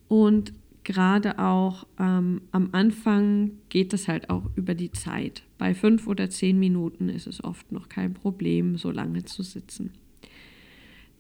Und 0.09 0.53
gerade 0.85 1.39
auch 1.39 1.87
ähm, 1.99 2.43
am 2.51 2.71
Anfang 2.73 3.53
geht 3.69 3.93
es 3.93 4.09
halt 4.09 4.31
auch 4.31 4.45
über 4.57 4.75
die 4.75 4.91
Zeit. 4.91 5.43
Bei 5.59 5.75
fünf 5.75 6.07
oder 6.07 6.31
zehn 6.31 6.59
Minuten 6.59 7.09
ist 7.09 7.27
es 7.27 7.43
oft 7.45 7.71
noch 7.73 7.89
kein 7.89 8.15
Problem, 8.15 8.77
so 8.77 8.91
lange 8.91 9.25
zu 9.25 9.43
sitzen. 9.43 9.93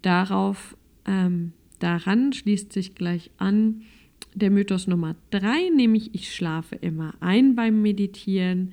Darauf, 0.02 0.76
ähm, 1.06 1.52
daran 1.78 2.32
schließt 2.32 2.72
sich 2.72 2.94
gleich 2.94 3.30
an 3.36 3.82
der 4.34 4.50
Mythos 4.50 4.86
Nummer 4.86 5.16
drei, 5.30 5.68
nämlich 5.74 6.14
ich 6.14 6.34
schlafe 6.34 6.76
immer 6.76 7.14
ein 7.20 7.54
beim 7.54 7.82
Meditieren 7.82 8.72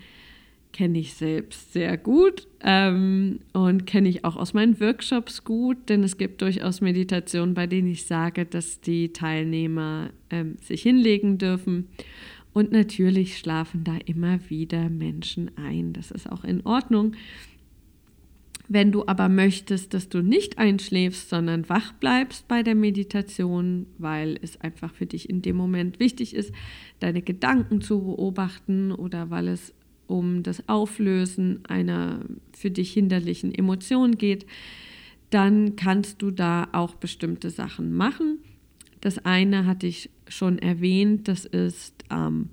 kenne 0.78 1.00
ich 1.00 1.16
selbst 1.16 1.74
sehr 1.74 1.98
gut 1.98 2.48
ähm, 2.62 3.40
und 3.52 3.88
kenne 3.88 4.10
ich 4.10 4.24
auch 4.24 4.36
aus 4.36 4.54
meinen 4.54 4.80
Workshops 4.80 5.44
gut, 5.44 5.90
denn 5.90 6.04
es 6.04 6.20
gibt 6.20 6.44
durchaus 6.44 6.82
Meditationen, 6.82 7.56
bei 7.56 7.66
denen 7.66 7.88
ich 7.88 8.06
sage, 8.06 8.46
dass 8.46 8.80
die 8.80 9.12
Teilnehmer 9.12 10.12
ähm, 10.30 10.58
sich 10.62 10.84
hinlegen 10.84 11.40
dürfen. 11.40 11.88
Und 12.54 12.72
natürlich 12.72 13.40
schlafen 13.40 13.84
da 13.86 13.98
immer 14.06 14.40
wieder 14.52 14.90
Menschen 14.90 15.50
ein. 15.58 15.94
Das 15.94 16.12
ist 16.12 16.32
auch 16.32 16.44
in 16.44 16.64
Ordnung. 16.64 17.16
Wenn 18.68 18.92
du 18.92 19.08
aber 19.08 19.30
möchtest, 19.30 19.96
dass 19.96 20.10
du 20.10 20.22
nicht 20.22 20.60
einschläfst, 20.60 21.30
sondern 21.30 21.68
wach 21.70 21.94
bleibst 21.94 22.48
bei 22.48 22.62
der 22.62 22.76
Meditation, 22.76 23.88
weil 23.98 24.38
es 24.44 24.62
einfach 24.62 24.94
für 24.94 25.08
dich 25.08 25.28
in 25.28 25.42
dem 25.42 25.56
Moment 25.56 26.00
wichtig 26.00 26.36
ist, 26.36 26.54
deine 27.00 27.24
Gedanken 27.24 27.82
zu 27.82 28.04
beobachten 28.04 28.92
oder 28.92 29.32
weil 29.32 29.48
es 29.48 29.74
um 30.08 30.44
das 30.44 30.68
Auflösen 30.68 31.66
einer 31.68 32.22
für 32.54 32.72
dich 32.72 32.94
hinderlichen 32.94 33.54
Emotion 33.54 34.18
geht, 34.18 34.46
dann 35.30 35.76
kannst 35.76 36.22
du 36.22 36.32
da 36.32 36.70
auch 36.72 36.96
bestimmte 36.96 37.50
Sachen 37.50 37.94
machen. 37.94 38.40
Das 39.02 39.20
eine 39.20 39.66
hatte 39.66 39.88
ich 39.88 40.10
schon 40.28 40.58
erwähnt, 40.60 41.28
das 41.28 41.46
ist, 41.46 41.94
ähm, 42.10 42.50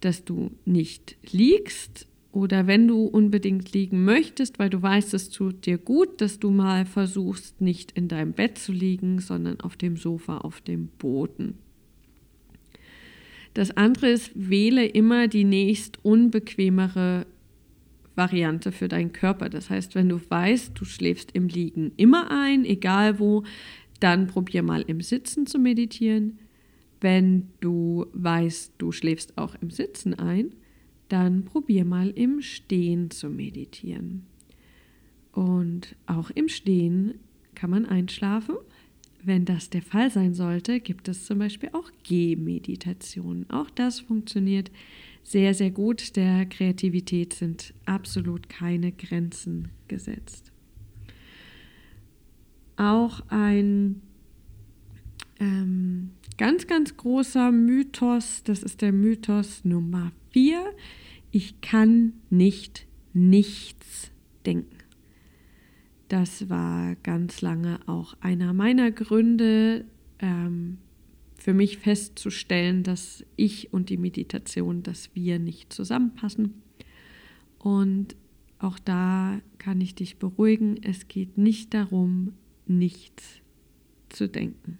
dass 0.00 0.24
du 0.24 0.50
nicht 0.64 1.16
liegst 1.30 2.06
oder 2.32 2.66
wenn 2.66 2.86
du 2.86 3.06
unbedingt 3.06 3.72
liegen 3.72 4.04
möchtest, 4.04 4.58
weil 4.58 4.68
du 4.68 4.82
weißt, 4.82 5.14
es 5.14 5.30
tut 5.30 5.64
dir 5.64 5.78
gut, 5.78 6.20
dass 6.20 6.38
du 6.38 6.50
mal 6.50 6.84
versuchst, 6.84 7.62
nicht 7.62 7.92
in 7.92 8.08
deinem 8.08 8.32
Bett 8.32 8.58
zu 8.58 8.72
liegen, 8.72 9.20
sondern 9.20 9.60
auf 9.60 9.76
dem 9.76 9.96
Sofa, 9.96 10.38
auf 10.38 10.60
dem 10.60 10.88
Boden. 10.98 11.54
Das 13.56 13.74
andere 13.74 14.10
ist, 14.10 14.32
wähle 14.34 14.84
immer 14.84 15.28
die 15.28 15.44
nächst 15.44 16.04
unbequemere 16.04 17.26
Variante 18.14 18.70
für 18.70 18.86
deinen 18.86 19.12
Körper. 19.12 19.48
Das 19.48 19.70
heißt, 19.70 19.94
wenn 19.94 20.10
du 20.10 20.20
weißt, 20.28 20.72
du 20.78 20.84
schläfst 20.84 21.32
im 21.32 21.48
Liegen 21.48 21.92
immer 21.96 22.30
ein, 22.30 22.66
egal 22.66 23.18
wo, 23.18 23.44
dann 23.98 24.26
probier 24.26 24.62
mal 24.62 24.82
im 24.82 25.00
Sitzen 25.00 25.46
zu 25.46 25.58
meditieren. 25.58 26.38
Wenn 27.00 27.48
du 27.60 28.04
weißt, 28.12 28.74
du 28.76 28.92
schläfst 28.92 29.38
auch 29.38 29.54
im 29.62 29.70
Sitzen 29.70 30.12
ein, 30.12 30.54
dann 31.08 31.46
probier 31.46 31.86
mal 31.86 32.10
im 32.10 32.42
Stehen 32.42 33.10
zu 33.10 33.30
meditieren. 33.30 34.26
Und 35.32 35.96
auch 36.04 36.28
im 36.28 36.50
Stehen 36.50 37.20
kann 37.54 37.70
man 37.70 37.86
einschlafen. 37.86 38.56
Wenn 39.26 39.44
das 39.44 39.70
der 39.70 39.82
Fall 39.82 40.08
sein 40.08 40.34
sollte, 40.34 40.78
gibt 40.78 41.08
es 41.08 41.26
zum 41.26 41.40
Beispiel 41.40 41.70
auch 41.72 41.90
Gehmeditationen. 42.04 43.50
Auch 43.50 43.68
das 43.70 43.98
funktioniert 43.98 44.70
sehr, 45.24 45.52
sehr 45.52 45.72
gut. 45.72 46.14
Der 46.14 46.46
Kreativität 46.46 47.32
sind 47.32 47.74
absolut 47.86 48.48
keine 48.48 48.92
Grenzen 48.92 49.70
gesetzt. 49.88 50.52
Auch 52.76 53.20
ein 53.26 54.00
ähm, 55.40 56.10
ganz, 56.38 56.68
ganz 56.68 56.96
großer 56.96 57.50
Mythos, 57.50 58.44
das 58.44 58.62
ist 58.62 58.80
der 58.80 58.92
Mythos 58.92 59.64
Nummer 59.64 60.12
vier. 60.30 60.62
Ich 61.32 61.60
kann 61.60 62.12
nicht 62.30 62.86
nichts 63.12 64.12
denken. 64.46 64.75
Das 66.08 66.48
war 66.48 66.94
ganz 67.02 67.40
lange 67.40 67.80
auch 67.86 68.16
einer 68.20 68.52
meiner 68.52 68.90
Gründe, 68.92 69.84
ähm, 70.20 70.78
für 71.36 71.54
mich 71.54 71.78
festzustellen, 71.78 72.82
dass 72.82 73.24
ich 73.36 73.72
und 73.72 73.88
die 73.90 73.98
Meditation, 73.98 74.82
dass 74.82 75.14
wir 75.14 75.38
nicht 75.38 75.72
zusammenpassen. 75.72 76.54
Und 77.58 78.16
auch 78.58 78.78
da 78.78 79.40
kann 79.58 79.80
ich 79.80 79.94
dich 79.94 80.18
beruhigen, 80.18 80.82
es 80.82 81.08
geht 81.08 81.36
nicht 81.36 81.74
darum, 81.74 82.32
nichts 82.66 83.40
zu 84.08 84.28
denken. 84.28 84.78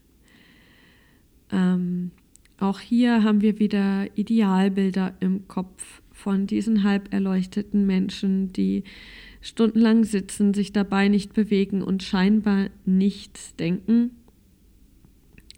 Ähm, 1.51 2.11
auch 2.59 2.81
hier 2.81 3.23
haben 3.23 3.43
wir 3.43 3.59
wieder 3.59 4.09
Idealbilder 4.17 5.15
im 5.21 5.47
Kopf 5.47 6.03
von 6.11 6.47
diesen 6.47 6.83
halb 6.83 7.13
erleuchteten 7.13 7.87
Menschen, 7.87 8.53
die 8.53 8.85
stundenlang 9.47 10.05
sitzen, 10.05 10.55
sich 10.55 10.73
dabei 10.73 11.09
nicht 11.09 11.33
bewegen 11.33 11.83
und 11.83 12.03
scheinbar 12.03 12.69
nichts 12.85 13.55
denken. 13.55 14.11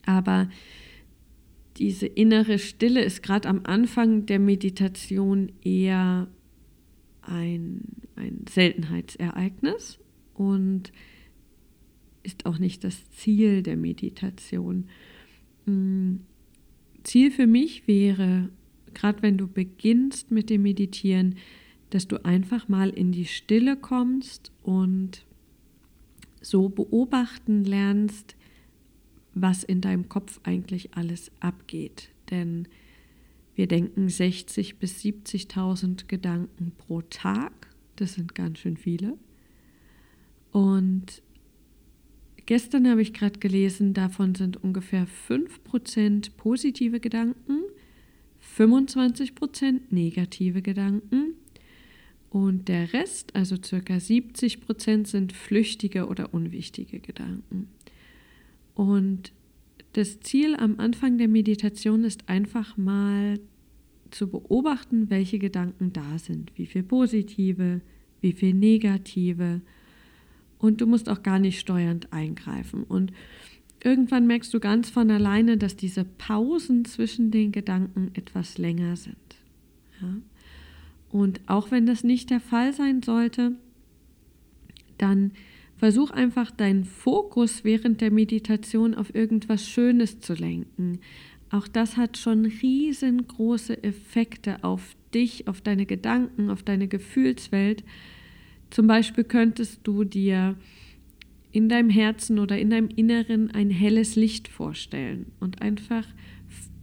Aber 0.05 0.49
diese 1.79 2.07
innere 2.07 2.59
Stille 2.59 3.03
ist 3.03 3.23
gerade 3.23 3.49
am 3.49 3.61
Anfang 3.65 4.27
der 4.27 4.41
Meditation 4.41 5.53
eher 5.63 6.29
ein, 7.23 7.83
ein 8.17 8.45
Seltenheitsereignis 8.49 9.99
und 10.35 10.93
ist 12.23 12.47
auch 12.47 12.59
nicht 12.59 12.85
das 12.85 13.11
Ziel 13.13 13.63
der 13.63 13.77
Meditation. 13.77 14.89
Hm, 15.65 16.21
Ziel 17.05 17.31
für 17.31 17.47
mich 17.47 17.89
wäre, 17.89 18.51
gerade 18.93 19.23
wenn 19.23 19.39
du 19.39 19.47
beginnst 19.47 20.31
mit 20.31 20.51
dem 20.51 20.63
Meditieren, 20.63 21.37
dass 21.91 22.09
du 22.09 22.25
einfach 22.25 22.69
mal 22.69 22.91
in 22.91 23.13
die 23.13 23.25
Stille 23.25 23.77
kommst 23.77 24.53
und 24.63 25.25
so 26.41 26.69
beobachten 26.69 27.65
lernst, 27.65 28.37
was 29.35 29.65
in 29.65 29.81
deinem 29.81 30.09
Kopf 30.09 30.41
eigentlich 30.45 30.95
alles 30.95 31.31
abgeht. 31.41 32.11
Denn 32.31 32.69
wir 33.55 33.67
denken 33.67 34.07
60.000 34.07 34.79
bis 34.79 35.03
70.000 35.03 36.07
Gedanken 36.07 36.73
pro 36.77 37.03
Tag. 37.03 37.53
Das 37.97 38.15
sind 38.15 38.35
ganz 38.35 38.59
schön 38.59 38.77
viele. 38.77 39.19
Und 40.53 41.23
gestern 42.47 42.89
habe 42.89 43.03
ich 43.03 43.13
gerade 43.13 43.39
gelesen, 43.39 43.95
davon 43.95 44.35
sind 44.35 44.63
ungefähr 44.63 45.07
5% 45.29 46.31
positive 46.37 47.01
Gedanken, 47.01 47.63
25% 48.57 49.81
negative 49.91 50.63
Gedanken 50.63 51.35
und 52.31 52.69
der 52.69 52.93
Rest, 52.93 53.35
also 53.35 53.57
circa 53.63 53.95
70%, 53.95 55.07
sind 55.07 55.33
flüchtige 55.33 56.07
oder 56.07 56.35
unwichtige 56.35 57.01
Gedanken. 57.01 57.69
Und 58.75 59.33
das 59.95 60.21
Ziel 60.21 60.55
am 60.55 60.79
Anfang 60.79 61.19
der 61.19 61.29
Meditation 61.29 62.05
ist 62.05 62.29
einfach 62.29 62.77
mal 62.77 63.41
zu 64.11 64.29
beobachten, 64.29 65.11
welche 65.11 65.39
Gedanken 65.39 65.93
da 65.93 66.19
sind, 66.19 66.53
wie 66.57 66.67
viel 66.67 66.83
positive, 66.83 67.81
wie 68.21 68.33
viel 68.33 68.55
negative. 68.55 69.61
Und 70.59 70.81
du 70.81 70.87
musst 70.87 71.09
auch 71.09 71.23
gar 71.23 71.39
nicht 71.39 71.59
steuernd 71.59 72.13
eingreifen. 72.13 72.85
Und 72.85 73.13
irgendwann 73.83 74.27
merkst 74.27 74.53
du 74.53 74.61
ganz 74.61 74.91
von 74.91 75.11
alleine, 75.11 75.57
dass 75.57 75.77
diese 75.77 76.05
Pausen 76.05 76.85
zwischen 76.85 77.31
den 77.31 77.53
Gedanken 77.53 78.11
etwas 78.15 78.59
länger 78.59 78.97
sind. 78.97 79.17
Ja? 80.01 80.17
Und 81.11 81.41
auch 81.47 81.71
wenn 81.71 81.87
das 81.87 82.05
nicht 82.05 82.31
der 82.31 82.41
Fall 82.41 82.73
sein 82.73 83.03
sollte, 83.03 83.53
dann 84.99 85.33
Versuch 85.79 86.11
einfach 86.11 86.51
deinen 86.51 86.85
Fokus 86.85 87.63
während 87.63 88.01
der 88.01 88.11
Meditation 88.11 88.95
auf 88.95 89.15
irgendwas 89.15 89.69
Schönes 89.69 90.19
zu 90.19 90.35
lenken. 90.35 90.99
Auch 91.51 91.69
das 91.69 91.97
hat 91.97 92.19
schon 92.19 92.47
riesengroße 92.47 93.85
Effekte 93.85 94.65
auf 94.65 94.97
dich, 95.15 95.47
auf 95.47 95.61
deine 95.61 95.87
Gedanken, 95.87 96.51
auf 96.51 96.65
deine 96.65 96.89
Gefühlswelt. 96.89 97.85
Zum 98.71 98.89
Beispiel 98.89 99.23
könntest 99.23 99.81
du 99.85 100.03
dir 100.03 100.57
in 101.53 101.69
deinem 101.69 101.91
Herzen 101.91 102.41
oder 102.41 102.59
in 102.59 102.71
deinem 102.71 102.89
Inneren 102.89 103.53
ein 103.53 103.71
helles 103.71 104.17
Licht 104.17 104.49
vorstellen 104.49 105.27
und 105.39 105.63
einfach 105.63 106.07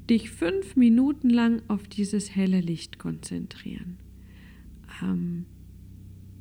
dich 0.10 0.30
fünf 0.30 0.78
Minuten 0.78 1.30
lang 1.30 1.62
auf 1.68 1.86
dieses 1.90 2.34
helle 2.34 2.62
Licht 2.62 2.98
konzentrieren. 2.98 4.05
Ähm, 5.02 5.46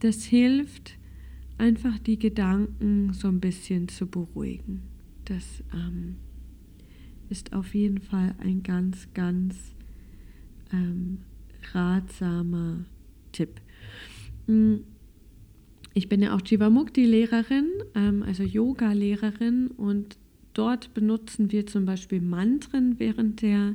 das 0.00 0.24
hilft, 0.24 0.98
einfach 1.58 1.98
die 1.98 2.18
Gedanken 2.18 3.12
so 3.12 3.28
ein 3.28 3.40
bisschen 3.40 3.88
zu 3.88 4.06
beruhigen. 4.06 4.82
Das 5.24 5.62
ähm, 5.72 6.16
ist 7.30 7.52
auf 7.52 7.74
jeden 7.74 8.00
Fall 8.00 8.34
ein 8.38 8.62
ganz, 8.62 9.08
ganz 9.14 9.74
ähm, 10.72 11.18
ratsamer 11.72 12.84
Tipp. 13.32 13.60
Hm, 14.46 14.84
ich 15.94 16.08
bin 16.08 16.22
ja 16.22 16.34
auch 16.34 16.40
Jivamukti-Lehrerin, 16.44 17.68
ähm, 17.94 18.22
also 18.24 18.42
Yoga-Lehrerin 18.42 19.68
und 19.68 20.18
dort 20.52 20.92
benutzen 20.92 21.52
wir 21.52 21.66
zum 21.66 21.84
Beispiel 21.84 22.20
Mantren 22.20 22.98
während 22.98 23.42
der 23.42 23.74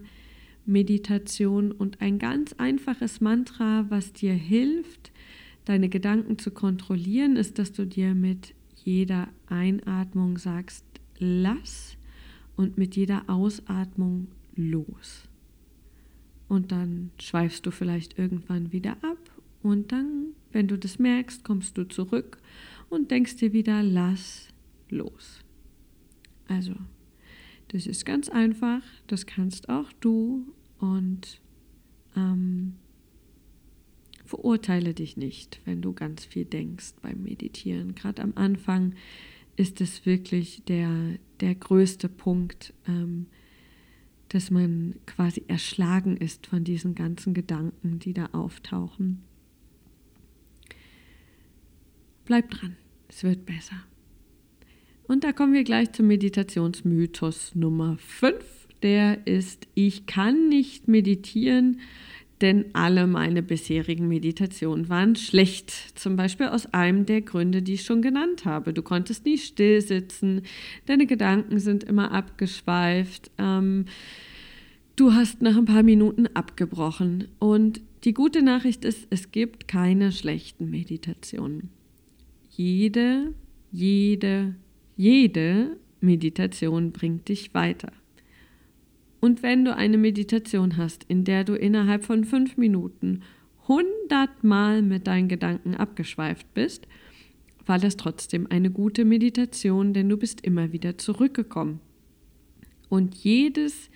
Meditation 0.70 1.72
und 1.72 2.00
ein 2.00 2.20
ganz 2.20 2.54
einfaches 2.54 3.22
Mantra, 3.22 3.86
was 3.90 4.14
dir 4.14 4.34
hilft, 4.34 5.12
deine 5.66 5.90
Gedanken 5.90 6.38
zu 6.38 6.52
kontrollieren, 6.52 7.36
ist, 7.36 7.60
dass 7.60 7.72
du 7.74 7.86
dir 7.86 8.14
mit 8.14 8.54
jeder 8.76 9.30
Einatmung 9.48 10.38
sagst, 10.38 10.86
lass 11.18 11.98
und 12.56 12.78
mit 12.78 12.96
jeder 12.96 13.24
Ausatmung 13.28 14.28
los. 14.56 15.28
Und 16.48 16.72
dann 16.72 17.12
schweifst 17.20 17.66
du 17.66 17.72
vielleicht 17.72 18.18
irgendwann 18.18 18.72
wieder 18.72 18.94
ab 19.04 19.18
und 19.62 19.92
dann, 19.92 20.34
wenn 20.52 20.68
du 20.68 20.78
das 20.78 21.00
merkst, 21.00 21.44
kommst 21.44 21.78
du 21.78 21.88
zurück 21.88 22.38
und 22.90 23.12
denkst 23.12 23.38
dir 23.38 23.54
wieder, 23.54 23.84
lass 23.84 24.48
los. 24.90 25.40
Also, 26.48 26.74
das 27.68 27.86
ist 27.86 28.06
ganz 28.06 28.30
einfach, 28.30 28.82
das 29.08 29.26
kannst 29.26 29.70
auch 29.70 29.92
du 30.00 30.52
und 30.80 31.42
ähm, 32.16 32.76
verurteile 34.26 34.94
dich 34.94 35.18
nicht, 35.18 35.62
wenn 35.66 35.82
du 35.82 35.94
ganz 35.94 36.26
viel 36.26 36.46
denkst 36.46 36.94
beim 37.02 37.24
Meditieren. 37.24 37.96
Gerade 37.96 38.22
am 38.22 38.34
Anfang 38.36 38.94
ist 39.56 39.82
es 39.82 40.06
wirklich 40.06 40.64
der, 40.68 41.18
der 41.42 41.56
größte 41.56 42.08
Punkt, 42.08 42.74
ähm, 42.88 43.26
dass 44.30 44.52
man 44.52 44.96
quasi 45.06 45.44
erschlagen 45.48 46.16
ist 46.16 46.48
von 46.48 46.64
diesen 46.64 46.96
ganzen 46.96 47.34
Gedanken, 47.34 48.00
die 48.00 48.14
da 48.14 48.28
auftauchen. 48.28 49.24
Bleib 52.26 52.52
dran, 52.52 52.78
es 53.08 53.24
wird 53.24 53.46
besser. 53.48 53.84
Und 55.08 55.24
da 55.24 55.32
kommen 55.34 55.54
wir 55.54 55.64
gleich 55.64 55.92
zum 55.92 56.06
Meditationsmythos 56.06 57.56
Nummer 57.56 57.98
5. 57.98 58.59
Der 58.84 59.28
ist, 59.28 59.68
ich 59.76 60.06
kann 60.06 60.50
nicht 60.50 60.88
meditieren, 60.88 61.80
denn 62.42 62.66
alle 62.74 63.08
meine 63.08 63.44
bisherigen 63.44 64.08
Meditationen 64.08 64.88
waren 64.88 65.16
schlecht. 65.16 65.72
Zum 65.98 66.16
Beispiel 66.16 66.48
aus 66.48 66.74
einem 66.74 67.06
der 67.06 67.22
Gründe, 67.22 67.62
die 67.62 67.74
ich 67.74 67.84
schon 67.84 68.02
genannt 68.02 68.46
habe. 68.46 68.74
Du 68.74 68.82
konntest 68.82 69.26
nie 69.26 69.38
still 69.38 69.82
sitzen, 69.82 70.44
deine 70.86 71.06
Gedanken 71.06 71.60
sind 71.60 71.84
immer 71.84 72.12
abgeschweift, 72.12 73.32
ähm, 73.38 73.86
du 74.96 75.14
hast 75.14 75.42
nach 75.42 75.58
ein 75.58 75.66
paar 75.66 75.84
Minuten 75.84 76.28
abgebrochen. 76.28 77.28
Und 77.40 77.82
die 78.04 78.14
gute 78.14 78.42
Nachricht 78.42 78.86
ist, 78.86 79.08
es 79.10 79.32
gibt 79.32 79.68
keine 79.68 80.12
schlechten 80.12 80.70
Meditationen. 80.70 81.70
Jede, 82.50 83.34
jede, 83.72 84.56
jede 84.96 85.78
Meditation 86.02 86.92
bringt 86.92 87.28
dich 87.28 87.54
weiter. 87.54 87.92
Und 89.20 89.44
wenn 89.44 89.66
du 89.66 89.76
eine 89.76 89.98
Meditation 89.98 90.78
hast, 90.78 91.04
in 91.08 91.24
der 91.24 91.44
du 91.44 91.56
innerhalb 91.56 92.06
von 92.06 92.24
fünf 92.24 92.58
Minuten 92.58 93.22
hundertmal 93.68 94.82
mit 94.82 95.08
deinen 95.08 95.28
Gedanken 95.28 95.76
abgeschweift 95.76 96.54
bist, 96.54 96.88
war 97.66 97.78
das 97.78 97.98
trotzdem 97.98 98.48
eine 98.50 98.72
gute 98.72 99.06
Meditation, 99.06 99.94
denn 99.94 100.10
du 100.10 100.18
bist 100.18 100.42
immer 100.42 100.72
wieder 100.72 100.98
zurückgekommen. 100.98 101.80
Und 102.90 103.16
jedes, 103.16 103.90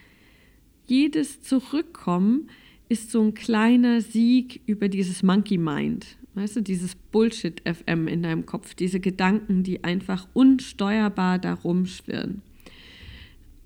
jedes 0.86 1.42
Zurückkommen 1.42 2.50
ist 2.88 3.10
so 3.10 3.22
ein 3.24 3.34
kleiner 3.34 4.02
Sieg 4.02 4.62
über 4.68 4.90
dieses 4.90 5.24
Monkey 5.24 5.58
Mind. 5.58 6.18
Weißt 6.36 6.56
du, 6.56 6.62
dieses 6.62 6.96
Bullshit 6.96 7.62
FM 7.62 8.08
in 8.08 8.24
deinem 8.24 8.46
Kopf, 8.46 8.76
diese 8.76 9.00
Gedanken, 9.00 9.64
die 9.64 9.84
einfach 9.84 10.28
unsteuerbar 10.34 11.40
darum 11.40 11.86
schwirren. 11.86 12.42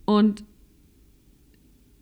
Und 0.06 0.44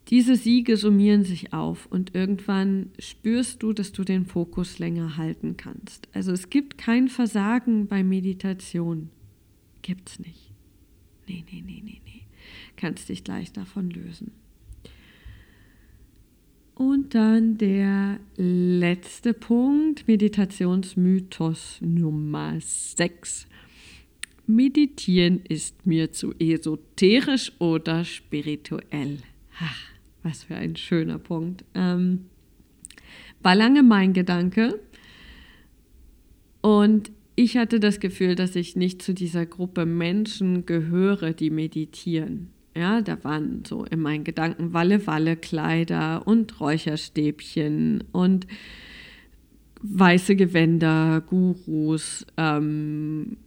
diese 0.09 0.35
Siege 0.35 0.77
summieren 0.77 1.23
sich 1.23 1.51
auf 1.51 1.87
und 1.87 2.13
irgendwann 2.13 2.91
spürst 2.99 3.63
du, 3.63 3.73
dass 3.73 3.91
du 3.91 4.03
den 4.03 4.25
Fokus 4.25 4.77
länger 4.77 5.17
halten 5.17 5.57
kannst. 5.57 6.07
Also 6.13 6.31
es 6.31 6.49
gibt 6.49 6.77
kein 6.77 7.07
Versagen 7.07 7.87
bei 7.87 8.03
Meditation. 8.03 9.09
Gibt's 9.81 10.19
nicht. 10.19 10.51
Nee, 11.27 11.43
nee, 11.51 11.63
nee, 11.65 11.81
nee, 11.83 12.01
nee. 12.05 12.21
Kannst 12.75 13.09
dich 13.09 13.23
gleich 13.23 13.51
davon 13.51 13.89
lösen. 13.89 14.31
Und 16.75 17.15
dann 17.15 17.57
der 17.57 18.19
letzte 18.35 19.33
Punkt, 19.33 20.07
Meditationsmythos 20.07 21.79
Nummer 21.81 22.55
6. 22.59 23.47
Meditieren 24.45 25.41
ist 25.47 25.87
mir 25.87 26.11
zu 26.11 26.33
esoterisch 26.37 27.53
oder 27.59 28.03
spirituell. 28.03 29.19
Ach, 29.59 29.94
was 30.25 30.43
für 30.43 30.55
ein 30.55 30.75
schöner 30.75 31.19
Punkt. 31.19 31.63
Ähm, 31.75 32.25
war 33.41 33.55
lange 33.55 33.83
mein 33.83 34.13
Gedanke. 34.13 34.79
Und 36.61 37.11
ich 37.35 37.57
hatte 37.57 37.79
das 37.79 37.99
Gefühl, 37.99 38.35
dass 38.35 38.55
ich 38.55 38.75
nicht 38.75 39.01
zu 39.01 39.13
dieser 39.13 39.45
Gruppe 39.45 39.85
Menschen 39.85 40.65
gehöre, 40.65 41.33
die 41.33 41.51
meditieren. 41.51 42.49
Ja, 42.75 43.01
da 43.01 43.23
waren 43.23 43.63
so 43.65 43.85
in 43.85 44.01
meinen 44.01 44.23
Gedanken 44.23 44.73
Walle-Walle-Kleider 44.73 46.27
und 46.27 46.59
Räucherstäbchen 46.59 48.03
und 48.11 48.47
weiße 49.81 50.35
Gewänder, 50.35 51.21
Gurus, 51.21 52.25
ähm, 52.37 53.37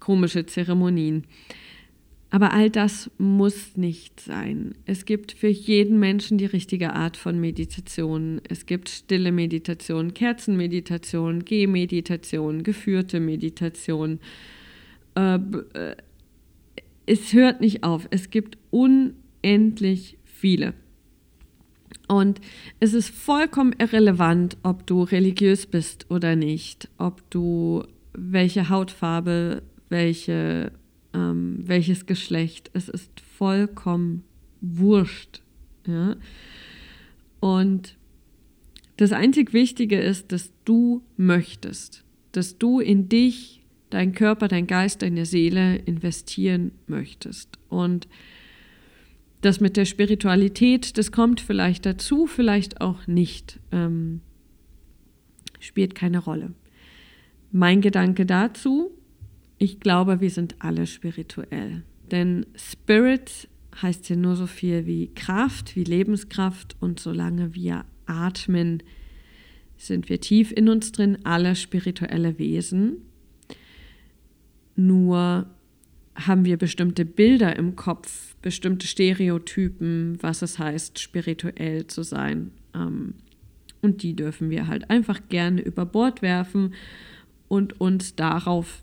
komische 0.00 0.44
Zeremonien. 0.46 1.24
Aber 2.30 2.52
all 2.52 2.68
das 2.68 3.10
muss 3.16 3.76
nicht 3.76 4.20
sein. 4.20 4.74
Es 4.84 5.06
gibt 5.06 5.32
für 5.32 5.48
jeden 5.48 5.98
Menschen 5.98 6.36
die 6.36 6.46
richtige 6.46 6.92
Art 6.92 7.16
von 7.16 7.40
Meditation. 7.40 8.42
Es 8.48 8.66
gibt 8.66 8.90
stille 8.90 9.32
Meditation, 9.32 10.12
Kerzenmeditation, 10.12 11.44
Gehmeditation, 11.44 12.62
geführte 12.62 13.20
Meditation. 13.20 14.20
Äh, 15.16 15.36
äh 15.36 15.96
es 17.06 17.32
hört 17.32 17.62
nicht 17.62 17.84
auf. 17.84 18.06
Es 18.10 18.28
gibt 18.28 18.58
unendlich 18.70 20.18
viele. 20.24 20.74
Und 22.06 22.40
es 22.80 22.92
ist 22.92 23.10
vollkommen 23.10 23.74
irrelevant, 23.78 24.56
ob 24.62 24.86
du 24.86 25.02
religiös 25.02 25.66
bist 25.66 26.10
oder 26.10 26.36
nicht, 26.36 26.88
ob 26.98 27.28
du 27.30 27.84
welche 28.12 28.68
Hautfarbe, 28.68 29.62
welche, 29.88 30.72
ähm, 31.14 31.62
welches 31.64 32.06
Geschlecht. 32.06 32.70
Es 32.74 32.88
ist 32.88 33.20
vollkommen 33.20 34.24
wurscht. 34.60 35.42
Ja? 35.86 36.16
Und 37.40 37.96
das 38.96 39.12
einzig 39.12 39.52
Wichtige 39.52 40.00
ist, 40.00 40.32
dass 40.32 40.52
du 40.64 41.02
möchtest, 41.16 42.04
dass 42.32 42.58
du 42.58 42.80
in 42.80 43.08
dich 43.08 43.62
dein 43.90 44.12
Körper, 44.12 44.48
dein 44.48 44.66
Geist, 44.66 45.02
deine 45.02 45.24
Seele 45.24 45.76
investieren 45.76 46.72
möchtest. 46.86 47.58
Und 47.68 48.08
das 49.40 49.60
mit 49.60 49.76
der 49.76 49.84
Spiritualität, 49.84 50.98
das 50.98 51.12
kommt 51.12 51.40
vielleicht 51.40 51.86
dazu, 51.86 52.26
vielleicht 52.26 52.80
auch 52.80 53.06
nicht. 53.06 53.60
Ähm, 53.70 54.20
spielt 55.60 55.94
keine 55.94 56.18
Rolle. 56.18 56.52
Mein 57.50 57.80
Gedanke 57.80 58.26
dazu, 58.26 58.90
ich 59.58 59.80
glaube, 59.80 60.20
wir 60.20 60.30
sind 60.30 60.56
alle 60.60 60.86
spirituell. 60.86 61.82
Denn 62.10 62.46
Spirit 62.56 63.48
heißt 63.82 64.08
ja 64.08 64.16
nur 64.16 64.36
so 64.36 64.46
viel 64.46 64.86
wie 64.86 65.08
Kraft, 65.14 65.76
wie 65.76 65.84
Lebenskraft. 65.84 66.76
Und 66.80 67.00
solange 67.00 67.54
wir 67.54 67.84
atmen, 68.06 68.82
sind 69.76 70.08
wir 70.08 70.20
tief 70.20 70.52
in 70.52 70.68
uns 70.68 70.92
drin, 70.92 71.18
alle 71.24 71.54
spirituelle 71.54 72.38
Wesen. 72.38 72.98
Nur 74.76 75.46
haben 76.14 76.44
wir 76.44 76.56
bestimmte 76.56 77.04
Bilder 77.04 77.56
im 77.56 77.76
Kopf, 77.76 78.36
bestimmte 78.42 78.86
Stereotypen, 78.86 80.18
was 80.20 80.42
es 80.42 80.58
heißt, 80.58 80.98
spirituell 80.98 81.86
zu 81.86 82.02
sein. 82.02 82.50
Ähm, 82.74 83.14
und 83.82 84.02
die 84.02 84.16
dürfen 84.16 84.50
wir 84.50 84.66
halt 84.66 84.90
einfach 84.90 85.20
gerne 85.28 85.60
über 85.60 85.86
Bord 85.86 86.22
werfen 86.22 86.74
und 87.46 87.80
uns 87.80 88.16
darauf 88.16 88.82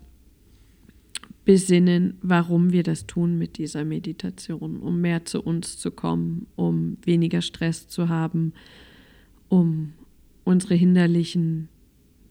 besinnen, 1.46 2.18
warum 2.22 2.72
wir 2.72 2.82
das 2.82 3.06
tun 3.06 3.38
mit 3.38 3.56
dieser 3.56 3.84
Meditation, 3.84 4.78
um 4.78 5.00
mehr 5.00 5.24
zu 5.24 5.40
uns 5.40 5.78
zu 5.78 5.92
kommen, 5.92 6.48
um 6.56 6.98
weniger 7.04 7.40
Stress 7.40 7.88
zu 7.88 8.08
haben, 8.08 8.52
um 9.48 9.92
unsere 10.44 10.74
hinderlichen 10.74 11.68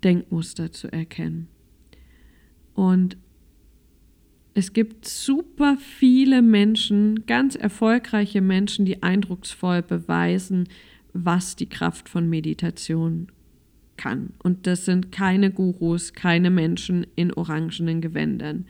Denkmuster 0.04 0.74
zu 0.74 0.92
erkennen. 0.92 1.48
Und 2.74 3.16
es 4.54 4.74
gibt 4.74 5.08
super 5.08 5.78
viele 5.78 6.42
Menschen, 6.42 7.26
ganz 7.26 7.56
erfolgreiche 7.56 8.42
Menschen, 8.42 8.86
die 8.86 9.02
eindrucksvoll 9.02 9.82
beweisen, 9.82 10.68
was 11.14 11.56
die 11.56 11.70
Kraft 11.70 12.10
von 12.10 12.30
Meditation 12.30 13.30
kann. 13.96 14.34
Und 14.44 14.68
das 14.68 14.84
sind 14.84 15.14
keine 15.14 15.52
Gurus, 15.52 16.12
keine 16.12 16.50
Menschen 16.50 17.08
in 17.16 17.34
orangenen 17.34 18.02
Gewändern. 18.02 18.66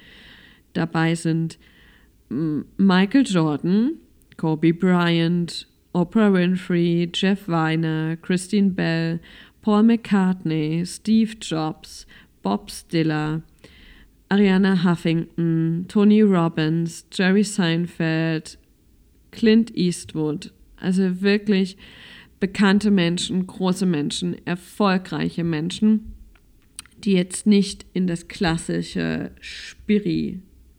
Dabei 0.76 1.16
sind 1.16 1.58
Michael 2.30 3.24
Jordan, 3.26 3.94
Kobe 4.38 4.74
Bryant, 4.74 5.68
Oprah 5.94 6.34
Winfrey, 6.34 7.10
Jeff 7.14 7.48
Weiner, 7.48 8.18
Christine 8.18 8.72
Bell, 8.72 9.20
Paul 9.62 9.84
McCartney, 9.84 10.84
Steve 10.86 11.36
Jobs, 11.42 12.06
Bob 12.42 12.70
Stiller, 12.70 13.42
Ariana 14.30 14.84
Huffington, 14.84 15.86
Tony 15.88 16.22
Robbins, 16.22 17.06
Jerry 17.12 17.44
Seinfeld, 17.44 18.58
Clint 19.32 19.76
Eastwood. 19.76 20.52
Also 20.78 21.22
wirklich 21.22 21.78
bekannte 22.40 22.92
Menschen, 22.92 23.48
große 23.48 23.86
Menschen, 23.86 24.36
erfolgreiche 24.46 25.44
Menschen, 25.44 26.12
die 26.98 27.14
jetzt 27.14 27.48
nicht 27.48 27.86
in 27.94 28.08
das 28.08 28.28
klassische 28.28 29.32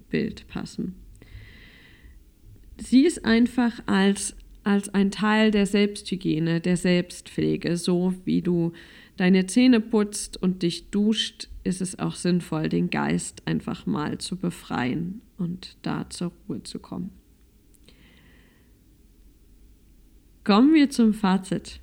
Spiri-Bild 0.07 0.47
passen. 0.49 0.95
Sie 2.79 3.05
ist 3.05 3.25
einfach 3.25 3.81
als, 3.87 4.37
als 4.65 4.89
ein 4.91 5.11
Teil 5.11 5.51
der 5.51 5.67
Selbsthygiene, 5.67 6.61
der 6.61 6.77
Selbstpflege, 6.77 7.77
so 7.77 8.15
wie 8.25 8.43
du 8.43 8.73
deine 9.17 9.47
Zähne 9.47 9.81
putzt 9.81 10.41
und 10.43 10.63
dich 10.63 10.91
duscht, 10.91 11.49
ist 11.65 11.81
es 11.81 11.99
auch 11.99 12.15
sinnvoll, 12.15 12.69
den 12.69 12.91
Geist 12.91 13.43
einfach 13.47 13.87
mal 13.87 14.19
zu 14.19 14.37
befreien 14.37 15.23
und 15.39 15.77
da 15.83 16.09
zur 16.11 16.33
Ruhe 16.49 16.63
zu 16.63 16.79
kommen. 16.79 17.11
Kommen 20.45 20.75
wir 20.75 20.91
zum 20.91 21.13
Fazit. 21.13 21.81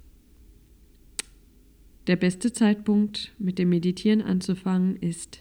Der 2.07 2.15
beste 2.17 2.53
Zeitpunkt, 2.53 3.33
mit 3.39 3.57
dem 3.57 3.69
Meditieren 3.69 4.21
anzufangen, 4.21 4.95
ist 4.97 5.39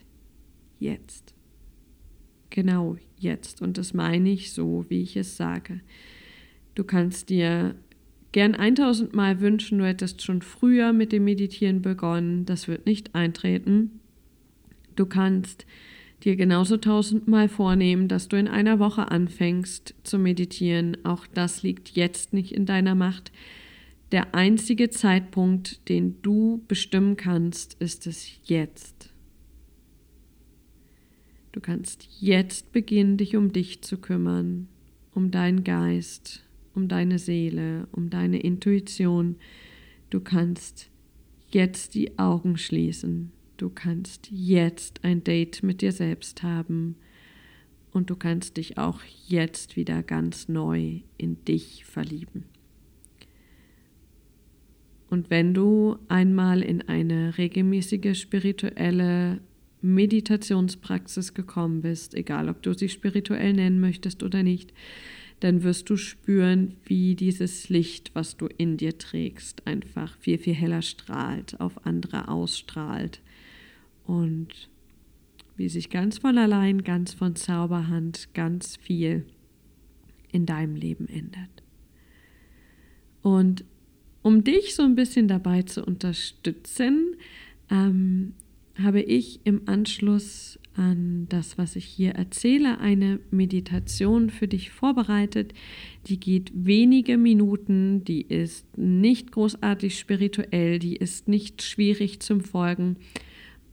jetzt. 0.79 1.35
Genau 2.53 2.99
jetzt. 3.17 3.63
Und 3.63 3.79
das 3.79 3.95
meine 3.95 4.29
ich 4.31 4.53
so, 4.53 4.85
wie 4.91 5.01
ich 5.01 5.17
es 5.17 5.39
sage. 5.39 5.81
Du 6.75 6.85
kannst 6.85 7.31
dir 7.31 7.75
gern 8.33 8.55
1000 8.55 9.15
Mal 9.15 9.41
wünschen, 9.41 9.79
du 9.79 9.87
hättest 9.87 10.21
schon 10.21 10.43
früher 10.43 10.93
mit 10.93 11.13
dem 11.13 11.25
Meditieren 11.25 11.81
begonnen. 11.81 12.45
Das 12.45 12.69
wird 12.69 12.85
nicht 12.85 13.15
eintreten. 13.15 14.01
Du 14.97 15.07
kannst 15.07 15.65
dir 16.25 16.37
genauso 16.37 16.77
tausendmal 16.77 17.49
vornehmen, 17.49 18.07
dass 18.07 18.29
du 18.29 18.37
in 18.37 18.49
einer 18.49 18.79
Woche 18.79 19.11
anfängst 19.11 19.95
zu 20.03 20.19
meditieren. 20.19 20.99
Auch 21.05 21.27
das 21.27 21.63
liegt 21.63 21.97
jetzt 21.97 22.35
nicht 22.35 22.53
in 22.53 22.67
deiner 22.67 22.95
Macht. 22.95 23.33
Der 24.13 24.35
einzige 24.35 24.91
Zeitpunkt, 24.91 25.89
den 25.89 26.21
du 26.21 26.63
bestimmen 26.69 27.17
kannst, 27.17 27.81
ist 27.81 28.07
es 28.07 28.31
jetzt. 28.45 29.02
Du 31.53 31.61
kannst 31.61 32.09
jetzt 32.19 32.73
beginnen, 32.73 33.19
dich 33.19 33.37
um 33.37 33.53
dich 33.53 33.83
zu 33.83 33.99
kümmern, 33.99 34.69
um 35.15 35.31
deinen 35.31 35.65
Geist, 35.65 36.43
um 36.75 36.89
deine 36.89 37.19
Seele, 37.19 37.87
um 37.93 38.09
deine 38.09 38.41
Intuition. 38.41 39.37
Du 40.09 40.21
kannst 40.21 40.91
jetzt 41.51 41.95
die 41.95 42.19
Augen 42.19 42.57
schließen. 42.57 43.33
Du 43.59 43.69
kannst 43.69 44.31
jetzt 44.31 45.05
ein 45.05 45.23
Date 45.23 45.63
mit 45.63 45.83
dir 45.83 45.93
selbst 45.93 46.43
haben. 46.43 46.97
Und 47.93 48.09
du 48.09 48.17
kannst 48.17 48.57
dich 48.57 48.79
auch 48.79 49.01
jetzt 49.29 49.77
wieder 49.77 50.03
ganz 50.03 50.49
neu 50.49 51.01
in 51.19 51.45
dich 51.45 51.85
verlieben. 51.85 52.45
Und 55.11 55.29
wenn 55.29 55.53
du 55.53 55.99
einmal 56.09 56.63
in 56.63 56.81
eine 56.89 57.37
regelmäßige 57.37 58.19
spirituelle 58.19 59.43
Meditationspraxis 59.83 61.35
gekommen 61.35 61.83
bist, 61.83 62.15
egal 62.15 62.49
ob 62.49 62.63
du 62.63 62.73
sie 62.73 62.89
spirituell 62.89 63.53
nennen 63.53 63.81
möchtest 63.81 64.23
oder 64.23 64.43
nicht, 64.43 64.73
dann 65.41 65.65
wirst 65.65 65.91
du 65.91 65.97
spüren, 65.97 66.77
wie 66.85 67.17
dieses 67.17 67.69
Licht, 67.69 68.13
was 68.15 68.37
du 68.37 68.47
in 68.47 68.77
dir 68.77 68.97
trägst, 68.97 69.67
einfach 69.67 70.17
viel, 70.19 70.39
viel 70.39 70.55
heller 70.55 70.83
strahlt, 70.83 71.61
auf 71.61 71.85
andere 71.85 72.29
ausstrahlt 72.29 73.21
und 74.07 74.71
wie 75.57 75.69
sich 75.69 75.91
ganz 75.91 76.19
von 76.19 76.39
allein, 76.39 76.85
ganz 76.85 77.13
von 77.13 77.35
Zauberhand 77.35 78.33
ganz 78.35 78.77
viel 78.77 79.27
in 80.31 80.47
deinem 80.47 80.77
Leben 80.77 81.09
ändert. 81.09 81.63
Und 83.21 83.65
um 84.23 84.45
dich 84.45 84.75
so 84.75 84.83
ein 84.83 84.95
bisschen 84.95 85.29
dabei 85.29 85.63
zu 85.63 85.85
unterstützen, 85.85 87.17
ähm, 87.71 88.35
habe 88.83 89.01
ich 89.01 89.41
im 89.45 89.63
Anschluss 89.67 90.59
an 90.75 91.27
das, 91.29 91.59
was 91.59 91.77
ich 91.77 91.85
hier 91.85 92.13
erzähle, 92.13 92.79
eine 92.79 93.21
Meditation 93.31 94.31
für 94.31 94.49
dich 94.49 94.71
vorbereitet. 94.71 95.53
Die 96.07 96.19
geht 96.19 96.51
wenige 96.55 97.19
Minuten, 97.19 98.05
die 98.05 98.23
ist 98.23 98.79
nicht 98.79 99.33
großartig 99.33 99.99
spirituell, 99.99 100.79
die 100.79 100.97
ist 100.97 101.29
nicht 101.29 101.63
schwierig 101.63 102.21
zum 102.21 102.41
Folgen. 102.41 102.97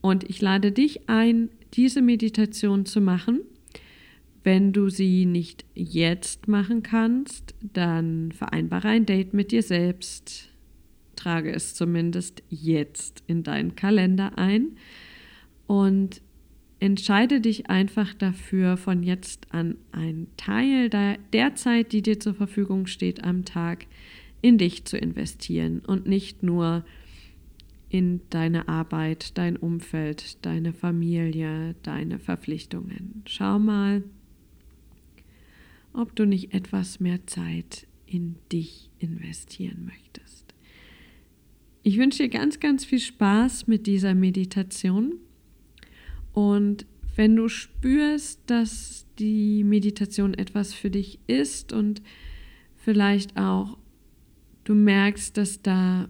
Und 0.01 0.29
ich 0.29 0.41
lade 0.41 0.71
dich 0.71 1.09
ein, 1.09 1.49
diese 1.73 2.01
Meditation 2.01 2.85
zu 2.85 3.01
machen. 3.01 3.41
Wenn 4.43 4.71
du 4.71 4.89
sie 4.89 5.25
nicht 5.25 5.65
jetzt 5.75 6.47
machen 6.47 6.81
kannst, 6.83 7.53
dann 7.61 8.31
vereinbare 8.31 8.89
ein 8.89 9.05
Date 9.05 9.33
mit 9.33 9.51
dir 9.51 9.63
selbst. 9.63 10.48
Trage 11.19 11.51
es 11.51 11.75
zumindest 11.75 12.43
jetzt 12.49 13.23
in 13.27 13.43
deinen 13.43 13.75
Kalender 13.75 14.37
ein 14.37 14.77
und 15.67 16.21
entscheide 16.79 17.41
dich 17.41 17.69
einfach 17.69 18.13
dafür, 18.13 18.77
von 18.77 19.03
jetzt 19.03 19.53
an 19.53 19.75
einen 19.91 20.27
Teil 20.37 20.89
der, 20.89 21.55
Zeit, 21.55 21.91
die 21.91 22.01
dir 22.01 22.19
zur 22.19 22.33
Verfügung 22.33 22.87
steht 22.87 23.23
am 23.23 23.43
Tag, 23.43 23.85
in 24.41 24.57
dich 24.57 24.85
zu 24.85 24.97
investieren 24.97 25.81
und 25.85 26.07
nicht 26.07 26.41
nur 26.41 26.85
in 27.89 28.21
deine 28.29 28.69
Arbeit, 28.69 29.37
dein 29.37 29.57
Umfeld, 29.57 30.45
deine 30.45 30.71
Familie, 30.71 31.75
deine 31.83 32.19
Verpflichtungen. 32.19 33.23
Schau 33.25 33.59
mal, 33.59 34.03
ob 35.91 36.15
du 36.15 36.25
nicht 36.25 36.53
etwas 36.53 36.99
mehr 36.99 37.25
Zeit 37.27 37.87
in 38.05 38.35
dich 38.51 38.89
investieren 38.99 39.85
möchtest. 39.85 40.48
Ich 41.89 41.97
wünsche 41.97 42.21
dir 42.21 42.29
ganz, 42.29 42.59
ganz 42.59 42.85
viel 42.85 42.99
Spaß 42.99 43.65
mit 43.65 43.87
dieser 43.87 44.13
Meditation 44.13 45.15
und 46.33 46.85
wenn 47.15 47.35
du 47.35 47.47
spürst, 47.49 48.41
dass 48.45 49.07
die 49.17 49.63
Meditation 49.63 50.35
etwas 50.35 50.71
für 50.71 50.91
dich 50.91 51.17
ist 51.25 51.73
und 51.73 52.03
vielleicht 52.75 53.37
auch 53.37 53.79
du 54.65 54.75
merkst, 54.75 55.35
dass 55.35 55.63
da 55.63 56.09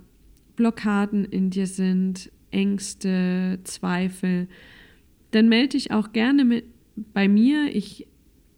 Blockaden 0.57 1.23
in 1.23 1.49
dir 1.49 1.65
sind, 1.65 2.29
Ängste, 2.51 3.59
Zweifel, 3.63 4.49
dann 5.31 5.47
melde 5.47 5.77
dich 5.77 5.91
auch 5.91 6.11
gerne 6.11 6.43
mit 6.43 6.65
bei 7.13 7.29
mir. 7.29 7.73
Ich 7.73 8.05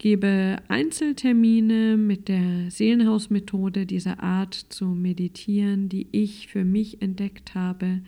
gebe 0.01 0.57
Einzeltermine 0.67 1.95
mit 1.95 2.27
der 2.27 2.71
Seelenhausmethode 2.71 3.85
dieser 3.85 4.23
Art 4.23 4.55
zu 4.55 4.85
meditieren, 4.85 5.89
die 5.89 6.07
ich 6.11 6.47
für 6.47 6.65
mich 6.65 7.03
entdeckt 7.03 7.53
habe. 7.53 8.01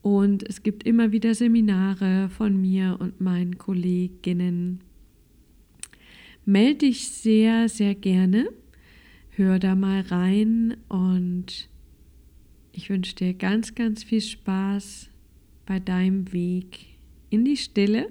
Und 0.00 0.42
es 0.48 0.62
gibt 0.62 0.84
immer 0.84 1.12
wieder 1.12 1.34
Seminare 1.34 2.30
von 2.30 2.58
mir 2.58 2.96
und 2.98 3.20
meinen 3.20 3.58
Kolleginnen. 3.58 4.80
Melde 6.46 6.86
dich 6.86 7.10
sehr, 7.10 7.68
sehr 7.68 7.94
gerne. 7.94 8.48
Hör 9.32 9.58
da 9.58 9.74
mal 9.74 10.00
rein 10.00 10.78
und 10.88 11.68
ich 12.72 12.88
wünsche 12.88 13.16
dir 13.16 13.34
ganz, 13.34 13.74
ganz 13.74 14.02
viel 14.02 14.22
Spaß 14.22 15.10
bei 15.66 15.78
deinem 15.78 16.32
Weg 16.32 16.86
in 17.28 17.44
die 17.44 17.58
Stille 17.58 18.10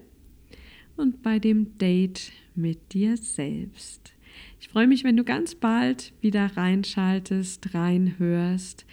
und 0.98 1.24
bei 1.24 1.40
dem 1.40 1.80
Date 1.80 2.32
mit 2.56 2.94
dir 2.94 3.18
selbst. 3.18 4.14
Ich 4.60 4.70
freue 4.70 4.88
mich, 4.88 5.04
wenn 5.04 5.18
du 5.18 5.24
ganz 5.24 5.56
bald 5.56 6.14
wieder 6.22 6.46
reinschaltest, 6.56 7.74
reinhörst. 7.74 8.86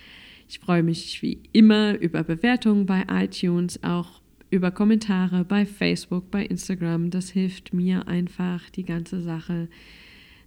Ich 0.49 0.59
freue 0.61 0.83
mich 0.83 1.23
wie 1.23 1.41
immer 1.53 1.99
über 1.99 2.25
Bewertungen 2.25 2.87
bei 2.87 3.05
iTunes, 3.11 3.83
auch 3.83 4.21
über 4.51 4.71
Kommentare 4.71 5.45
bei 5.45 5.67
Facebook, 5.67 6.31
bei 6.31 6.45
Instagram. 6.47 7.11
Das 7.11 7.31
hilft 7.31 7.75
mir 7.75 8.09
einfach, 8.09 8.71
die 8.71 8.85
ganze 8.85 9.21
Sache 9.21 9.69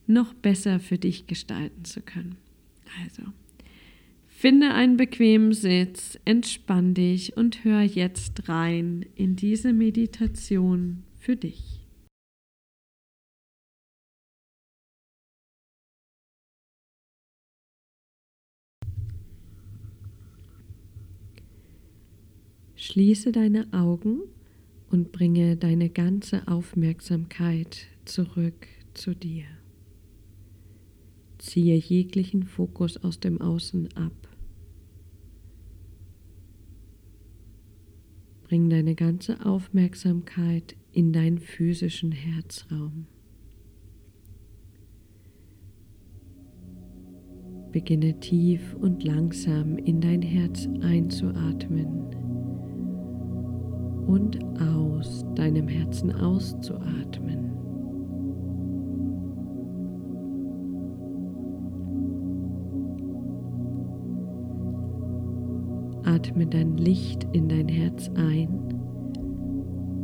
noch 0.07 0.33
besser 0.33 0.79
für 0.79 0.97
dich 0.97 1.27
gestalten 1.27 1.85
zu 1.85 2.01
können. 2.01 2.37
Also, 3.03 3.23
finde 4.27 4.73
einen 4.73 4.97
bequemen 4.97 5.53
Sitz, 5.53 6.19
entspann 6.25 6.93
dich 6.93 7.37
und 7.37 7.63
hör 7.63 7.81
jetzt 7.81 8.49
rein 8.49 9.05
in 9.15 9.35
diese 9.35 9.71
Meditation 9.71 11.03
für 11.19 11.35
dich. 11.35 11.80
Schließe 22.83 23.31
deine 23.31 23.71
Augen 23.73 24.21
und 24.89 25.11
bringe 25.11 25.55
deine 25.55 25.87
ganze 25.87 26.47
Aufmerksamkeit 26.47 27.85
zurück 28.05 28.67
zu 28.95 29.13
dir. 29.13 29.43
Ziehe 31.37 31.75
jeglichen 31.75 32.41
Fokus 32.41 32.97
aus 32.97 33.19
dem 33.19 33.39
Außen 33.39 33.95
ab. 33.95 34.35
Bring 38.45 38.71
deine 38.71 38.95
ganze 38.95 39.45
Aufmerksamkeit 39.45 40.75
in 40.91 41.13
deinen 41.13 41.37
physischen 41.37 42.11
Herzraum. 42.11 43.05
Beginne 47.71 48.19
tief 48.19 48.73
und 48.73 49.03
langsam 49.03 49.77
in 49.77 50.01
dein 50.01 50.23
Herz 50.23 50.67
einzuatmen 50.81 52.30
und 54.11 54.37
aus 54.59 55.25
deinem 55.35 55.69
Herzen 55.69 56.13
auszuatmen. 56.13 57.49
Atme 66.03 66.45
dein 66.45 66.75
Licht 66.75 67.25
in 67.31 67.47
dein 67.47 67.69
Herz 67.69 68.11
ein 68.15 68.49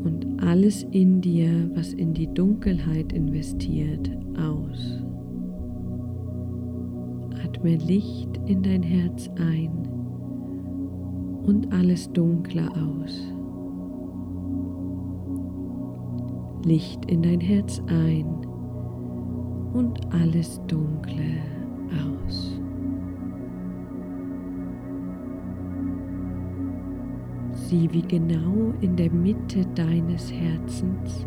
und 0.05 0.25
alles 0.41 0.83
in 0.91 1.19
dir, 1.19 1.69
was 1.75 1.91
in 1.91 2.13
die 2.13 2.33
Dunkelheit 2.33 3.11
investiert, 3.11 4.09
aus. 4.37 5.03
Atme 7.43 7.75
Licht 7.75 8.39
in 8.45 8.63
dein 8.63 8.83
Herz 8.83 9.29
ein 9.35 9.69
und 11.45 11.73
alles 11.73 12.09
Dunkle 12.13 12.69
aus. 12.71 13.36
Licht 16.67 17.05
in 17.05 17.21
dein 17.21 17.39
Herz 17.39 17.81
ein 17.87 18.25
und 19.71 20.01
alles 20.13 20.59
Dunkle 20.67 21.37
aus. 21.93 22.59
Sieh, 27.53 27.87
wie 27.93 28.01
genau 28.01 28.73
in 28.81 28.97
der 28.97 29.09
Mitte 29.13 29.65
deines 29.75 30.29
Herzens 30.29 31.25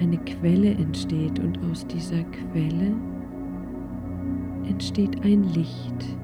eine 0.00 0.16
Quelle 0.16 0.70
entsteht 0.70 1.38
und 1.40 1.58
aus 1.70 1.86
dieser 1.86 2.22
Quelle 2.24 2.94
entsteht 4.66 5.22
ein 5.26 5.42
Licht. 5.52 6.16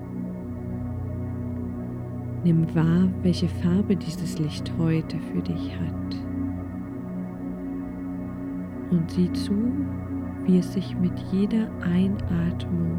Nimm 2.43 2.75
wahr, 2.75 3.11
welche 3.21 3.49
Farbe 3.49 3.97
dieses 3.97 4.39
Licht 4.39 4.73
heute 4.79 5.19
für 5.19 5.43
dich 5.43 5.79
hat 5.79 6.30
und 8.91 9.11
sieh 9.11 9.33
zu, 9.33 9.55
wie 10.45 10.59
es 10.59 10.73
sich 10.73 10.97
mit 10.99 11.19
jeder 11.33 11.71
Einatmung 11.83 12.99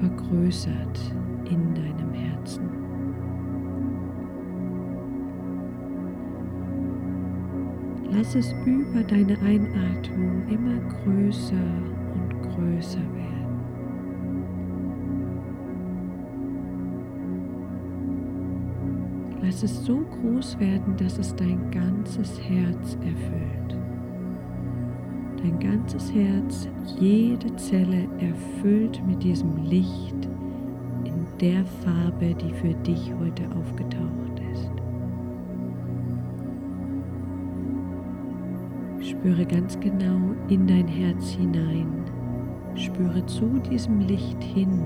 vergrößert 0.00 1.14
in 1.50 1.74
deinem 1.74 2.12
Herzen. 2.12 2.68
Lass 8.10 8.34
es 8.34 8.52
über 8.64 9.02
deine 9.02 9.38
Einatmung 9.40 10.46
immer 10.48 10.78
größer 11.02 11.54
und 12.14 12.42
größer 12.42 12.98
werden. 12.98 13.24
Lass 19.42 19.62
es 19.62 19.84
so 19.84 19.98
groß 19.98 20.58
werden, 20.58 20.96
dass 20.96 21.18
es 21.18 21.34
dein 21.34 21.70
ganzes 21.70 22.40
Herz 22.40 22.96
erfüllt 23.02 23.83
dein 25.44 25.58
ganzes 25.60 26.12
Herz, 26.14 26.68
jede 26.98 27.54
Zelle 27.56 28.08
erfüllt 28.18 29.02
mit 29.06 29.22
diesem 29.22 29.56
Licht 29.64 30.28
in 31.04 31.26
der 31.38 31.64
Farbe, 31.66 32.34
die 32.34 32.52
für 32.54 32.72
dich 32.82 33.12
heute 33.20 33.44
aufgetaucht 33.54 34.40
ist. 34.52 34.70
Spüre 39.10 39.44
ganz 39.44 39.78
genau 39.80 40.18
in 40.48 40.66
dein 40.66 40.88
Herz 40.88 41.32
hinein. 41.32 41.92
Spüre 42.74 43.24
zu 43.26 43.60
diesem 43.70 44.00
Licht 44.00 44.42
hin 44.42 44.82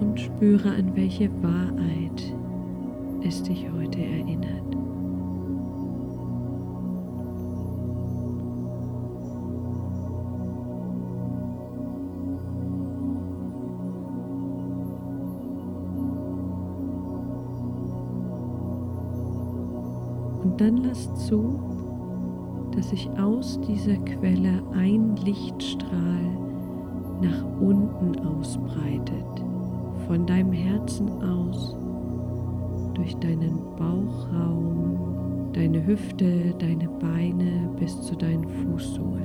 und 0.00 0.20
spüre, 0.20 0.70
an 0.70 0.94
welche 0.94 1.30
Wahrheit 1.42 2.36
es 3.22 3.42
dich 3.42 3.66
heute 3.72 3.98
erinnert. 3.98 4.76
Sich 22.90 23.08
aus 23.20 23.60
dieser 23.60 23.96
Quelle 23.98 24.62
ein 24.72 25.14
Lichtstrahl 25.24 26.24
nach 27.22 27.44
unten 27.60 28.18
ausbreitet, 28.26 29.44
von 30.08 30.26
deinem 30.26 30.52
Herzen 30.52 31.08
aus, 31.22 31.76
durch 32.94 33.14
deinen 33.18 33.60
Bauchraum, 33.76 35.52
deine 35.52 35.86
Hüfte, 35.86 36.52
deine 36.58 36.88
Beine 36.88 37.70
bis 37.78 38.00
zu 38.02 38.16
deinen 38.16 38.48
Fußsohlen. 38.48 39.20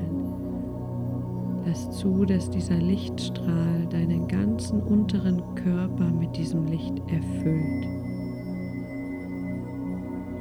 Lass 1.65 1.89
zu, 1.89 2.23
dass 2.23 2.51
dieser 2.51 2.77
Lichtstrahl 2.77 3.87
deinen 3.89 4.27
ganzen 4.27 4.79
unteren 4.83 5.41
Körper 5.55 6.11
mit 6.11 6.37
diesem 6.37 6.67
Licht 6.67 6.99
erfüllt. 7.07 8.04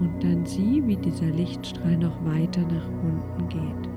Und 0.04 0.22
dann 0.22 0.44
sieh, 0.44 0.82
wie 0.86 0.96
dieser 0.96 1.30
Lichtstrahl 1.30 1.96
noch 1.96 2.22
weiter 2.26 2.60
nach 2.60 2.88
unten 3.02 3.48
geht. 3.48 3.88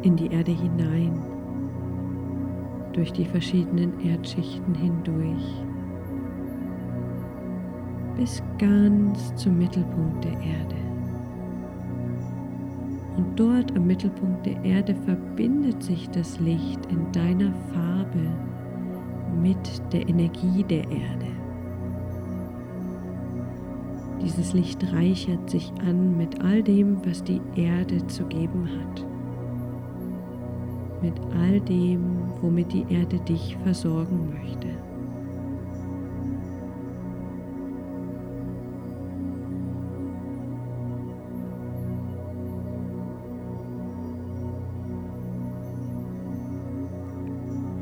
In 0.00 0.16
die 0.16 0.32
Erde 0.32 0.52
hinein, 0.52 1.20
durch 2.94 3.12
die 3.12 3.26
verschiedenen 3.26 4.00
Erdschichten 4.00 4.74
hindurch, 4.74 5.62
bis 8.16 8.42
ganz 8.58 9.34
zum 9.34 9.58
Mittelpunkt 9.58 10.24
der 10.24 10.32
Erde. 10.32 10.76
Und 13.18 13.38
dort 13.38 13.76
am 13.76 13.86
Mittelpunkt 13.86 14.46
der 14.46 14.64
Erde 14.64 14.94
verbindet 14.94 15.82
sich 15.82 16.08
das 16.08 16.40
Licht 16.40 16.80
in 16.86 17.12
deiner 17.12 17.52
Farbe 17.74 18.30
mit 19.42 19.58
der 19.92 20.08
Energie 20.08 20.64
der 20.64 20.84
Erde. 20.90 21.43
Dieses 24.24 24.54
Licht 24.54 24.92
reichert 24.94 25.50
sich 25.50 25.70
an 25.86 26.16
mit 26.16 26.40
all 26.42 26.62
dem, 26.62 27.04
was 27.04 27.22
die 27.22 27.42
Erde 27.56 28.06
zu 28.06 28.24
geben 28.24 28.66
hat. 28.66 29.04
Mit 31.02 31.12
all 31.38 31.60
dem, 31.60 32.32
womit 32.40 32.72
die 32.72 32.86
Erde 32.88 33.18
dich 33.20 33.54
versorgen 33.62 34.32
möchte. 34.32 34.68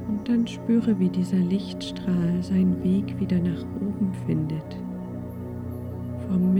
Und 0.08 0.28
dann 0.28 0.44
spüre, 0.48 0.98
wie 0.98 1.08
dieser 1.08 1.36
Lichtstrahl 1.36 2.42
seinen 2.42 2.82
Weg 2.82 3.20
wieder 3.20 3.38
nach 3.38 3.64
oben 3.80 4.12
findet 4.26 4.81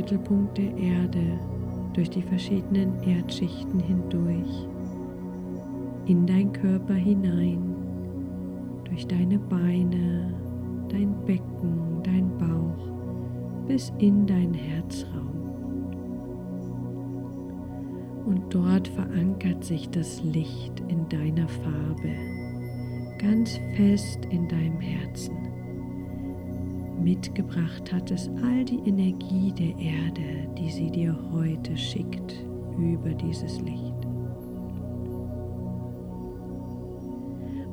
Mittelpunkt 0.03 0.59
der 0.59 0.77
Erde 0.77 1.39
durch 1.93 2.11
die 2.11 2.23
verschiedenen 2.23 3.01
Erdschichten 3.05 3.79
hindurch, 3.79 4.67
in 6.07 6.27
dein 6.27 6.53
Körper 6.53 6.95
hinein, 6.95 7.63
durch 8.83 9.07
deine 9.07 9.39
Beine, 9.39 10.35
dein 10.89 11.15
Becken, 11.25 12.03
dein 12.03 12.37
Bauch 12.37 13.69
bis 13.69 13.93
in 13.99 14.27
dein 14.27 14.53
Herzraum. 14.53 15.31
Und 18.27 18.53
dort 18.53 18.89
verankert 18.89 19.63
sich 19.63 19.89
das 19.89 20.21
Licht 20.25 20.83
in 20.89 21.09
deiner 21.09 21.47
Farbe, 21.47 22.11
ganz 23.19 23.57
fest 23.77 24.25
in 24.31 24.49
deinem 24.49 24.81
Herzen 24.81 25.52
mitgebracht 27.03 27.93
hat 27.93 28.11
es 28.11 28.29
all 28.43 28.65
die 28.65 28.81
Energie 28.89 29.53
der 29.53 29.77
Erde, 29.79 30.49
die 30.57 30.71
sie 30.71 30.91
dir 30.91 31.17
heute 31.33 31.77
schickt 31.77 32.45
über 32.79 33.11
dieses 33.11 33.61
Licht. 33.61 33.95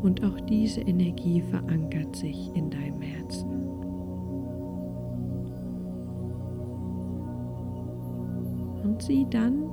Und 0.01 0.23
auch 0.23 0.39
diese 0.41 0.81
Energie 0.81 1.41
verankert 1.41 2.15
sich 2.15 2.49
in 2.55 2.69
deinem 2.69 3.01
Herzen. 3.01 3.49
Und 8.83 9.01
sieh 9.01 9.27
dann, 9.29 9.63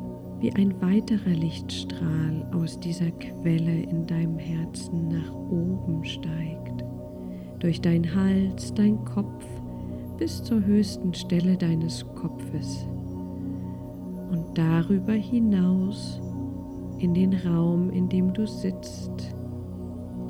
wie 0.41 0.53
ein 0.55 0.81
weiterer 0.83 1.31
Lichtstrahl 1.31 2.49
aus 2.53 2.79
dieser 2.81 3.11
Quelle 3.13 3.83
in 3.83 4.07
deinem 4.07 4.39
Herzen 4.39 5.09
nach 5.09 5.33
oben 5.33 6.05
steigt 6.05 6.76
durch 7.67 7.81
dein 7.81 8.15
Hals, 8.15 8.73
dein 8.75 9.05
Kopf 9.05 9.45
bis 10.19 10.41
zur 10.45 10.65
höchsten 10.65 11.13
Stelle 11.13 11.57
deines 11.57 12.07
Kopfes 12.15 12.87
und 14.31 14.57
darüber 14.57 15.15
hinaus 15.15 16.21
in 16.99 17.13
den 17.13 17.35
Raum, 17.35 17.91
in 17.91 18.09
dem 18.09 18.33
du 18.33 18.47
sitzt, 18.47 19.35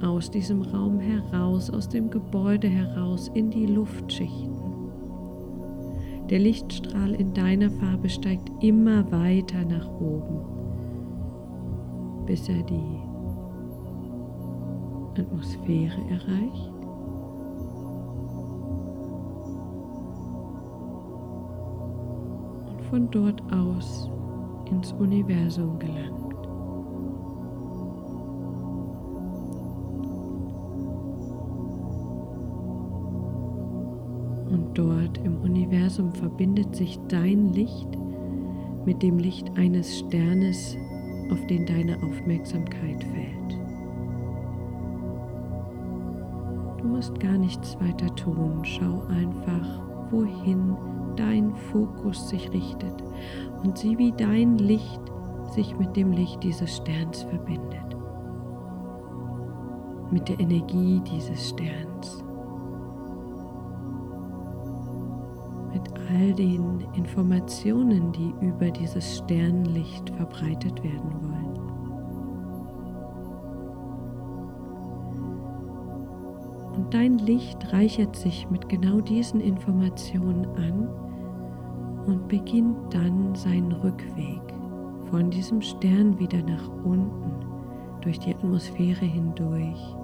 aus 0.00 0.30
diesem 0.30 0.62
Raum 0.62 0.98
heraus, 0.98 1.68
aus 1.68 1.90
dem 1.90 2.08
Gebäude 2.08 2.68
heraus 2.68 3.30
in 3.34 3.50
die 3.50 3.66
Luftschichten. 3.66 4.56
Der 6.30 6.38
Lichtstrahl 6.38 7.14
in 7.16 7.34
deiner 7.34 7.68
Farbe 7.68 8.08
steigt 8.08 8.50
immer 8.64 9.12
weiter 9.12 9.62
nach 9.62 9.90
oben, 10.00 10.40
bis 12.24 12.48
er 12.48 12.62
die 12.62 12.98
Atmosphäre 15.20 16.00
erreicht. 16.08 16.75
Von 22.90 23.10
dort 23.10 23.42
aus 23.52 24.10
ins 24.70 24.92
Universum 24.92 25.78
gelangt. 25.78 26.34
Und 34.50 34.70
dort 34.74 35.18
im 35.24 35.38
Universum 35.42 36.12
verbindet 36.12 36.74
sich 36.76 36.98
dein 37.08 37.52
Licht 37.52 37.88
mit 38.84 39.02
dem 39.02 39.18
Licht 39.18 39.50
eines 39.56 39.98
Sternes, 39.98 40.76
auf 41.30 41.44
den 41.48 41.66
deine 41.66 41.96
Aufmerksamkeit 42.04 43.02
fällt. 43.02 43.58
Du 46.78 46.86
musst 46.86 47.18
gar 47.18 47.36
nichts 47.36 47.76
weiter 47.80 48.14
tun, 48.14 48.60
schau 48.62 49.02
einfach, 49.08 49.82
wohin 50.12 50.76
dein 51.16 51.54
Fokus 51.54 52.28
sich 52.28 52.52
richtet 52.52 53.02
und 53.62 53.78
sieh, 53.78 53.98
wie 53.98 54.12
dein 54.12 54.58
Licht 54.58 55.00
sich 55.50 55.76
mit 55.78 55.96
dem 55.96 56.12
Licht 56.12 56.42
dieses 56.42 56.76
Sterns 56.76 57.22
verbindet, 57.22 57.96
mit 60.10 60.28
der 60.28 60.38
Energie 60.40 61.00
dieses 61.10 61.48
Sterns, 61.50 62.24
mit 65.72 65.82
all 66.10 66.32
den 66.34 66.86
Informationen, 66.94 68.12
die 68.12 68.34
über 68.40 68.70
dieses 68.70 69.18
Sternlicht 69.18 70.10
verbreitet 70.10 70.82
werden 70.82 71.12
wollen. 71.22 71.56
Und 76.76 76.92
dein 76.92 77.18
Licht 77.18 77.72
reichert 77.72 78.14
sich 78.16 78.48
mit 78.50 78.68
genau 78.68 79.00
diesen 79.00 79.40
Informationen 79.40 80.46
an 80.56 81.05
und 82.06 82.28
beginnt 82.28 82.94
dann 82.94 83.34
seinen 83.34 83.72
Rückweg 83.72 84.40
von 85.10 85.30
diesem 85.30 85.60
Stern 85.60 86.18
wieder 86.18 86.42
nach 86.42 86.68
unten, 86.84 87.46
durch 88.00 88.18
die 88.20 88.34
Atmosphäre 88.34 89.04
hindurch, 89.04 89.96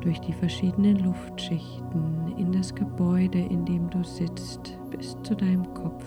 durch 0.00 0.20
die 0.20 0.32
verschiedenen 0.32 0.98
Luftschichten, 0.98 2.34
in 2.36 2.52
das 2.52 2.74
Gebäude, 2.74 3.38
in 3.38 3.64
dem 3.64 3.88
du 3.90 4.04
sitzt, 4.04 4.78
bis 4.90 5.16
zu 5.22 5.34
deinem 5.34 5.72
Kopf, 5.74 6.04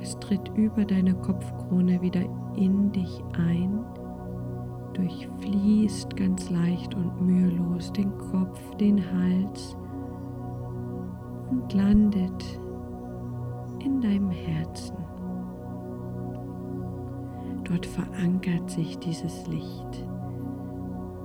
Es 0.00 0.18
tritt 0.20 0.50
über 0.54 0.84
deine 0.84 1.14
Kopfkrone 1.14 2.00
wieder 2.00 2.22
in 2.54 2.92
dich 2.92 3.22
ein, 3.36 3.84
durchfließt 4.94 6.16
ganz 6.16 6.48
leicht 6.48 6.94
und 6.94 7.20
mühelos 7.20 7.92
den 7.92 8.16
Kopf, 8.16 8.58
den 8.76 9.02
Hals 9.12 9.76
und 11.50 11.72
landet 11.72 12.60
in 13.84 14.00
deinem 14.00 14.30
Herzen. 14.30 14.96
Dort 17.64 17.86
verankert 17.86 18.70
sich 18.70 18.98
dieses 18.98 19.46
Licht, 19.48 20.06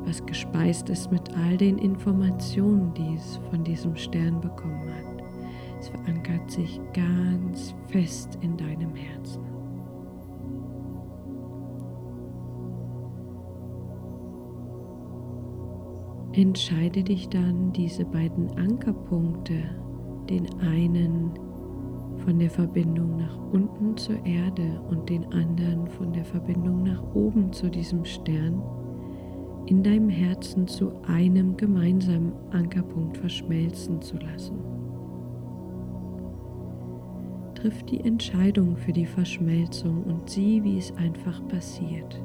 was 0.06 0.26
gespeist 0.26 0.90
ist 0.90 1.12
mit 1.12 1.36
all 1.38 1.58
den 1.58 1.78
Informationen, 1.78 2.94
die 2.94 3.16
es 3.16 3.38
von 3.50 3.64
diesem 3.64 3.96
Stern 3.96 4.42
bekommen 4.42 4.90
hat. 4.90 5.24
Es 5.80 5.90
verankert 5.90 6.50
sich 6.50 6.80
ganz 6.94 7.76
fest 7.88 8.38
in 8.42 8.58
deinem 8.58 8.96
Herzen. 8.96 9.42
Entscheide 16.34 17.04
dich 17.04 17.28
dann, 17.28 17.74
diese 17.74 18.06
beiden 18.06 18.58
Ankerpunkte, 18.58 19.81
den 20.32 20.48
einen 20.62 21.32
von 22.24 22.40
der 22.40 22.50
Verbindung 22.50 23.18
nach 23.18 23.38
unten 23.52 23.98
zur 23.98 24.26
Erde 24.26 24.82
und 24.90 25.10
den 25.10 25.26
anderen 25.34 25.88
von 25.88 26.14
der 26.14 26.24
Verbindung 26.24 26.84
nach 26.84 27.04
oben 27.14 27.52
zu 27.52 27.70
diesem 27.70 28.06
Stern, 28.06 28.62
in 29.66 29.84
deinem 29.84 30.08
Herzen 30.08 30.68
zu 30.68 30.94
einem 31.06 31.58
gemeinsamen 31.58 32.32
Ankerpunkt 32.52 33.18
verschmelzen 33.18 34.02
zu 34.02 34.18
lassen. 34.18 34.58
Triff 37.56 37.84
die 37.84 38.00
Entscheidung 38.00 38.78
für 38.78 38.94
die 38.94 39.06
Verschmelzung 39.06 40.04
und 40.04 40.30
sieh, 40.30 40.64
wie 40.64 40.78
es 40.78 40.96
einfach 40.96 41.46
passiert, 41.50 42.24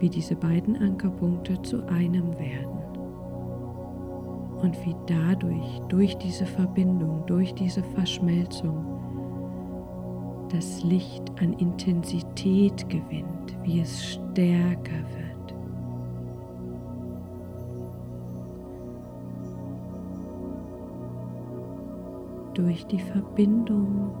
wie 0.00 0.10
diese 0.10 0.34
beiden 0.34 0.76
Ankerpunkte 0.76 1.62
zu 1.62 1.86
einem 1.86 2.36
werden 2.36 2.83
und 4.64 4.86
wie 4.86 4.96
dadurch, 5.06 5.80
durch 5.88 6.16
diese 6.16 6.46
Verbindung, 6.46 7.24
durch 7.26 7.54
diese 7.54 7.82
Verschmelzung, 7.82 8.82
das 10.50 10.82
Licht 10.82 11.30
an 11.40 11.52
Intensität 11.54 12.88
gewinnt, 12.88 13.56
wie 13.62 13.80
es 13.80 14.14
stärker 14.14 15.02
wird. 15.10 15.54
Durch 22.54 22.86
die 22.86 23.00
Verbindung 23.00 24.12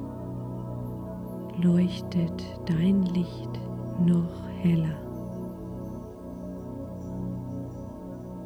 leuchtet 1.62 2.44
dein 2.66 3.02
Licht 3.02 3.60
noch 4.04 4.48
heller. 4.60 5.03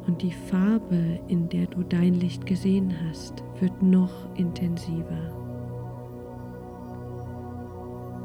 Und 0.09 0.23
die 0.23 0.31
Farbe, 0.31 1.19
in 1.27 1.49
der 1.49 1.67
du 1.67 1.83
dein 1.83 2.15
Licht 2.15 2.43
gesehen 2.47 2.91
hast, 3.07 3.43
wird 3.59 3.83
noch 3.83 4.09
intensiver. 4.33 5.21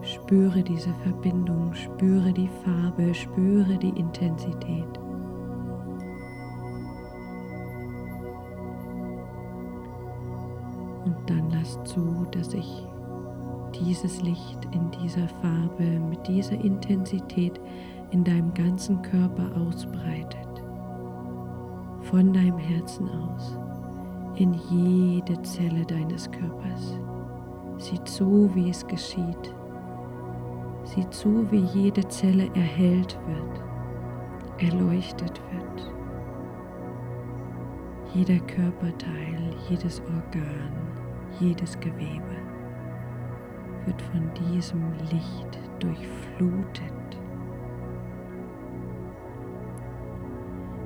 Spüre 0.01 0.63
diese 0.63 0.95
Verbindung, 1.03 1.75
spüre 1.75 2.33
die 2.33 2.49
Farbe, 2.65 3.13
spüre 3.13 3.77
die 3.77 3.91
Intensität. 4.01 4.99
Und 11.05 11.17
dann 11.27 11.51
lass 11.51 11.79
zu, 11.85 12.27
dass 12.31 12.53
sich 12.53 12.87
dieses 13.79 14.23
Licht 14.23 14.67
in 14.73 14.91
dieser 15.03 15.29
Farbe 15.43 16.01
mit 16.09 16.27
dieser 16.27 16.59
Intensität 16.65 17.61
in 18.11 18.25
deinem 18.25 18.55
ganzen 18.55 19.03
Körper 19.03 19.51
ausbreitet 19.61 20.44
von 22.15 22.33
deinem 22.33 22.59
Herzen 22.59 23.09
aus 23.09 23.59
in 24.37 24.55
jede 24.71 25.43
Zelle 25.43 25.85
deines 25.85 26.31
Körpers. 26.31 26.97
Sieh 27.79 28.03
zu, 28.05 28.49
wie 28.55 28.71
es 28.71 28.87
geschieht. 28.87 29.53
Sieh 30.85 31.11
zu, 31.11 31.51
wie 31.51 31.65
jede 31.77 32.07
Zelle 32.07 32.49
erhellt 32.55 33.19
wird, 33.27 34.63
erleuchtet 34.63 35.43
wird. 35.51 35.93
Jeder 38.15 38.39
Körperteil, 38.47 39.51
jedes 39.69 40.01
Organ, 40.03 40.73
jedes 41.41 41.81
Gewebe 41.81 42.37
wird 43.87 44.01
von 44.01 44.31
diesem 44.35 44.93
Licht 45.11 45.59
durchflutet. 45.81 47.04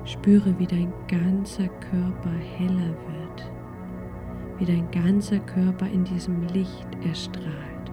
Spüre, 0.09 0.57
wie 0.57 0.65
dein 0.65 0.91
ganzer 1.07 1.67
Körper 1.67 2.31
heller 2.57 2.95
wird, 3.05 3.51
wie 4.57 4.65
dein 4.65 4.89
ganzer 4.89 5.37
Körper 5.37 5.85
in 5.85 6.03
diesem 6.03 6.41
Licht 6.47 6.87
erstrahlt, 7.05 7.91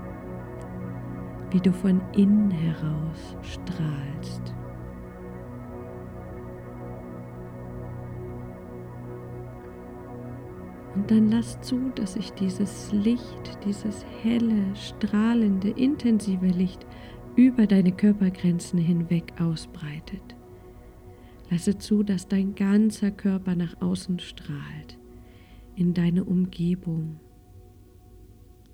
wie 1.51 1.61
du 1.61 1.75
von 1.75 2.01
innen 2.15 2.51
heraus 2.51 3.37
strahlst. 3.43 4.55
Und 10.95 11.11
dann 11.11 11.31
lass 11.31 11.61
zu, 11.61 11.91
dass 11.97 12.15
sich 12.15 12.33
dieses 12.33 12.93
Licht, 12.93 13.59
dieses 13.67 14.07
helle, 14.23 14.75
strahlende, 14.75 15.69
intensive 15.69 16.47
Licht 16.47 16.87
über 17.35 17.67
deine 17.67 17.93
Körpergrenzen 17.93 18.79
hinweg 18.79 19.35
ausbreitet. 19.39 20.36
Lasse 21.51 21.79
zu, 21.79 22.03
dass 22.03 22.29
dein 22.29 22.55
ganzer 22.55 23.11
Körper 23.11 23.55
nach 23.55 23.81
außen 23.81 24.19
strahlt, 24.19 24.99
in 25.77 25.95
deine 25.95 26.25
Umgebung, 26.25 27.21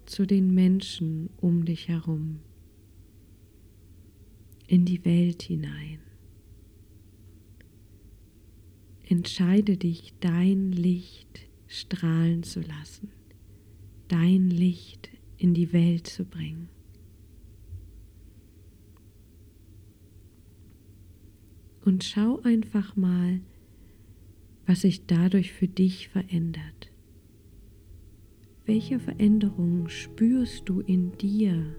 zu 0.06 0.26
den 0.26 0.52
Menschen 0.54 1.30
um 1.36 1.64
dich 1.64 1.88
herum, 1.88 2.40
in 4.66 4.84
die 4.84 5.04
Welt 5.04 5.42
hinein. 5.42 6.00
Entscheide 9.04 9.76
dich, 9.76 10.14
dein 10.20 10.72
Licht 10.72 11.40
strahlen 11.66 12.42
zu 12.42 12.60
lassen, 12.60 13.10
dein 14.08 14.48
Licht 14.48 15.10
in 15.36 15.52
die 15.54 15.72
Welt 15.72 16.06
zu 16.06 16.24
bringen. 16.24 16.68
Und 21.84 22.04
schau 22.04 22.40
einfach 22.42 22.96
mal, 22.96 23.40
was 24.66 24.82
sich 24.82 25.06
dadurch 25.06 25.52
für 25.52 25.68
dich 25.68 26.08
verändert. 26.08 26.90
Welche 28.64 29.00
Veränderungen 29.00 29.88
spürst 29.88 30.68
du 30.68 30.80
in 30.80 31.12
dir, 31.18 31.74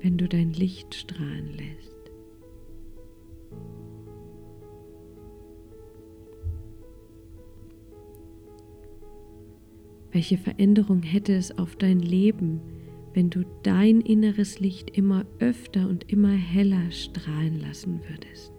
wenn 0.00 0.16
du 0.16 0.26
dein 0.26 0.52
Licht 0.52 0.94
strahlen 0.94 1.50
lässt? 1.52 1.94
Welche 10.12 10.38
Veränderung 10.38 11.02
hätte 11.02 11.34
es 11.34 11.58
auf 11.58 11.76
dein 11.76 11.98
Leben, 11.98 12.60
wenn 13.14 13.30
du 13.30 13.44
dein 13.62 14.00
inneres 14.00 14.58
Licht 14.58 14.96
immer 14.96 15.24
öfter 15.38 15.88
und 15.88 16.10
immer 16.10 16.32
heller 16.32 16.90
strahlen 16.90 17.60
lassen 17.60 18.00
würdest. 18.08 18.52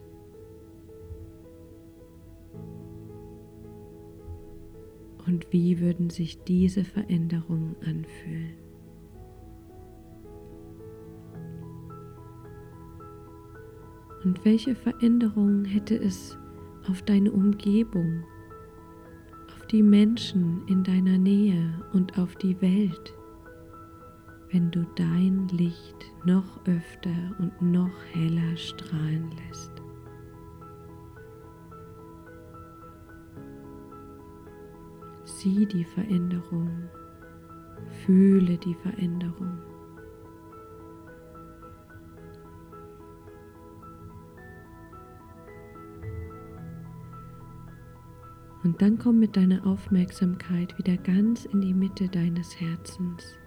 Und 5.28 5.52
wie 5.52 5.80
würden 5.80 6.10
sich 6.10 6.38
diese 6.44 6.84
Veränderungen 6.84 7.76
anfühlen? 7.82 8.54
Und 14.24 14.44
welche 14.46 14.74
Veränderungen 14.76 15.66
hätte 15.66 15.96
es 15.96 16.38
auf 16.88 17.02
deine 17.02 17.32
Umgebung, 17.32 18.24
auf 19.56 19.68
die 19.68 19.84
Menschen 19.84 20.62
in 20.68 20.84
deiner 20.84 21.18
Nähe 21.18 21.74
und 21.94 22.18
auf 22.18 22.36
die 22.36 22.60
Welt? 22.62 23.15
Wenn 24.56 24.72
du 24.72 24.86
dein 24.96 25.50
Licht 25.50 26.14
noch 26.24 26.66
öfter 26.66 27.36
und 27.40 27.62
noch 27.62 27.92
heller 28.14 28.56
strahlen 28.56 29.30
lässt. 29.50 29.72
Sieh 35.26 35.66
die 35.66 35.84
Veränderung, 35.84 36.70
fühle 38.06 38.58
die 38.58 38.76
Veränderung. 38.76 39.60
Und 48.64 48.82
dann 48.82 48.98
komm 48.98 49.20
mit 49.20 49.36
deiner 49.36 49.68
Aufmerksamkeit 49.68 50.78
wieder 50.78 50.96
ganz 50.96 51.44
in 51.44 51.60
die 51.60 51.74
Mitte 51.74 52.08
deines 52.08 52.58
Herzens 52.62 53.38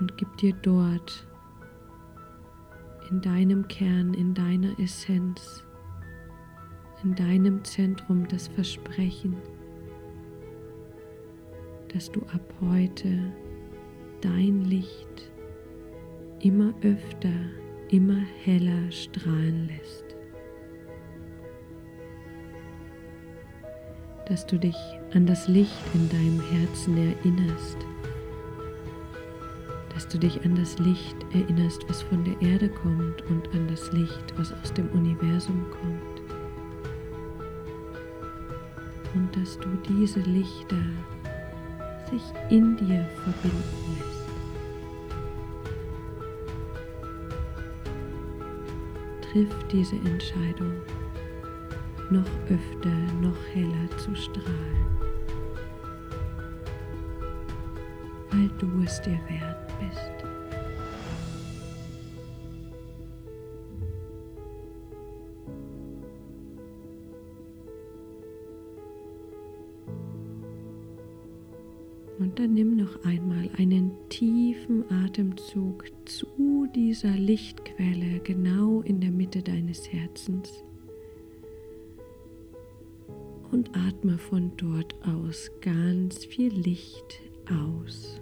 und 0.00 0.16
gib 0.16 0.36
dir 0.36 0.54
dort 0.62 1.26
in 3.10 3.20
deinem 3.20 3.66
Kern, 3.68 4.14
in 4.14 4.34
deiner 4.34 4.78
Essenz, 4.78 5.64
in 7.02 7.14
deinem 7.14 7.64
Zentrum 7.64 8.26
das 8.28 8.48
Versprechen, 8.48 9.36
dass 11.92 12.10
du 12.10 12.20
ab 12.32 12.42
heute 12.60 13.32
dein 14.20 14.64
Licht 14.64 15.30
immer 16.40 16.74
öfter, 16.82 17.32
immer 17.90 18.20
heller 18.44 18.90
strahlen 18.90 19.68
lässt. 19.68 20.04
Dass 24.26 24.44
du 24.46 24.58
dich 24.58 24.76
an 25.14 25.24
das 25.24 25.48
Licht 25.48 25.72
in 25.94 26.08
deinem 26.10 26.42
Herzen 26.50 26.96
erinnerst 26.98 27.78
dass 29.98 30.06
du 30.06 30.16
dich 30.16 30.44
an 30.44 30.54
das 30.54 30.78
Licht 30.78 31.16
erinnerst, 31.32 31.88
was 31.88 32.02
von 32.02 32.22
der 32.22 32.40
Erde 32.40 32.68
kommt 32.68 33.20
und 33.28 33.52
an 33.52 33.66
das 33.66 33.90
Licht, 33.90 34.32
was 34.36 34.52
aus 34.52 34.72
dem 34.72 34.88
Universum 34.90 35.66
kommt. 35.72 36.22
Und 39.12 39.28
dass 39.34 39.58
du 39.58 39.68
diese 39.88 40.20
Lichter 40.20 40.76
sich 42.08 42.22
in 42.48 42.76
dir 42.76 43.04
verbinden 43.24 43.98
lässt. 43.98 44.28
Triff 49.32 49.64
diese 49.72 49.96
Entscheidung, 49.96 50.74
noch 52.10 52.30
öfter, 52.48 52.94
noch 53.20 53.36
heller 53.52 53.90
zu 53.96 54.14
strahlen, 54.14 54.86
weil 58.30 58.48
du 58.60 58.84
es 58.84 59.02
dir 59.02 59.18
wert 59.28 59.57
bist. 59.80 60.28
Und 72.18 72.38
dann 72.40 72.54
nimm 72.54 72.76
noch 72.76 73.04
einmal 73.04 73.48
einen 73.56 73.92
tiefen 74.08 74.84
Atemzug 74.90 75.84
zu 76.04 76.66
dieser 76.74 77.12
Lichtquelle 77.12 78.18
genau 78.24 78.80
in 78.80 79.00
der 79.00 79.10
Mitte 79.12 79.42
deines 79.42 79.92
Herzens. 79.92 80.64
Und 83.52 83.70
atme 83.74 84.18
von 84.18 84.52
dort 84.56 84.94
aus 85.06 85.50
ganz 85.60 86.24
viel 86.24 86.52
Licht 86.52 87.22
aus. 87.50 88.20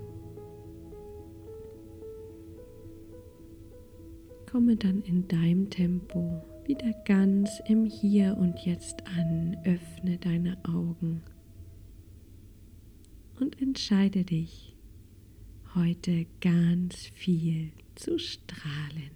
Komme 4.57 4.77
dann 4.77 5.03
in 5.03 5.29
deinem 5.29 5.69
Tempo 5.69 6.43
wieder 6.65 6.91
ganz 7.05 7.61
im 7.69 7.85
Hier 7.85 8.39
und 8.39 8.59
Jetzt 8.61 9.07
an, 9.07 9.55
öffne 9.67 10.17
deine 10.17 10.57
Augen 10.65 11.21
und 13.39 13.61
entscheide 13.61 14.25
dich, 14.25 14.75
heute 15.75 16.25
ganz 16.41 16.97
viel 16.97 17.71
zu 17.97 18.19
strahlen. 18.19 19.16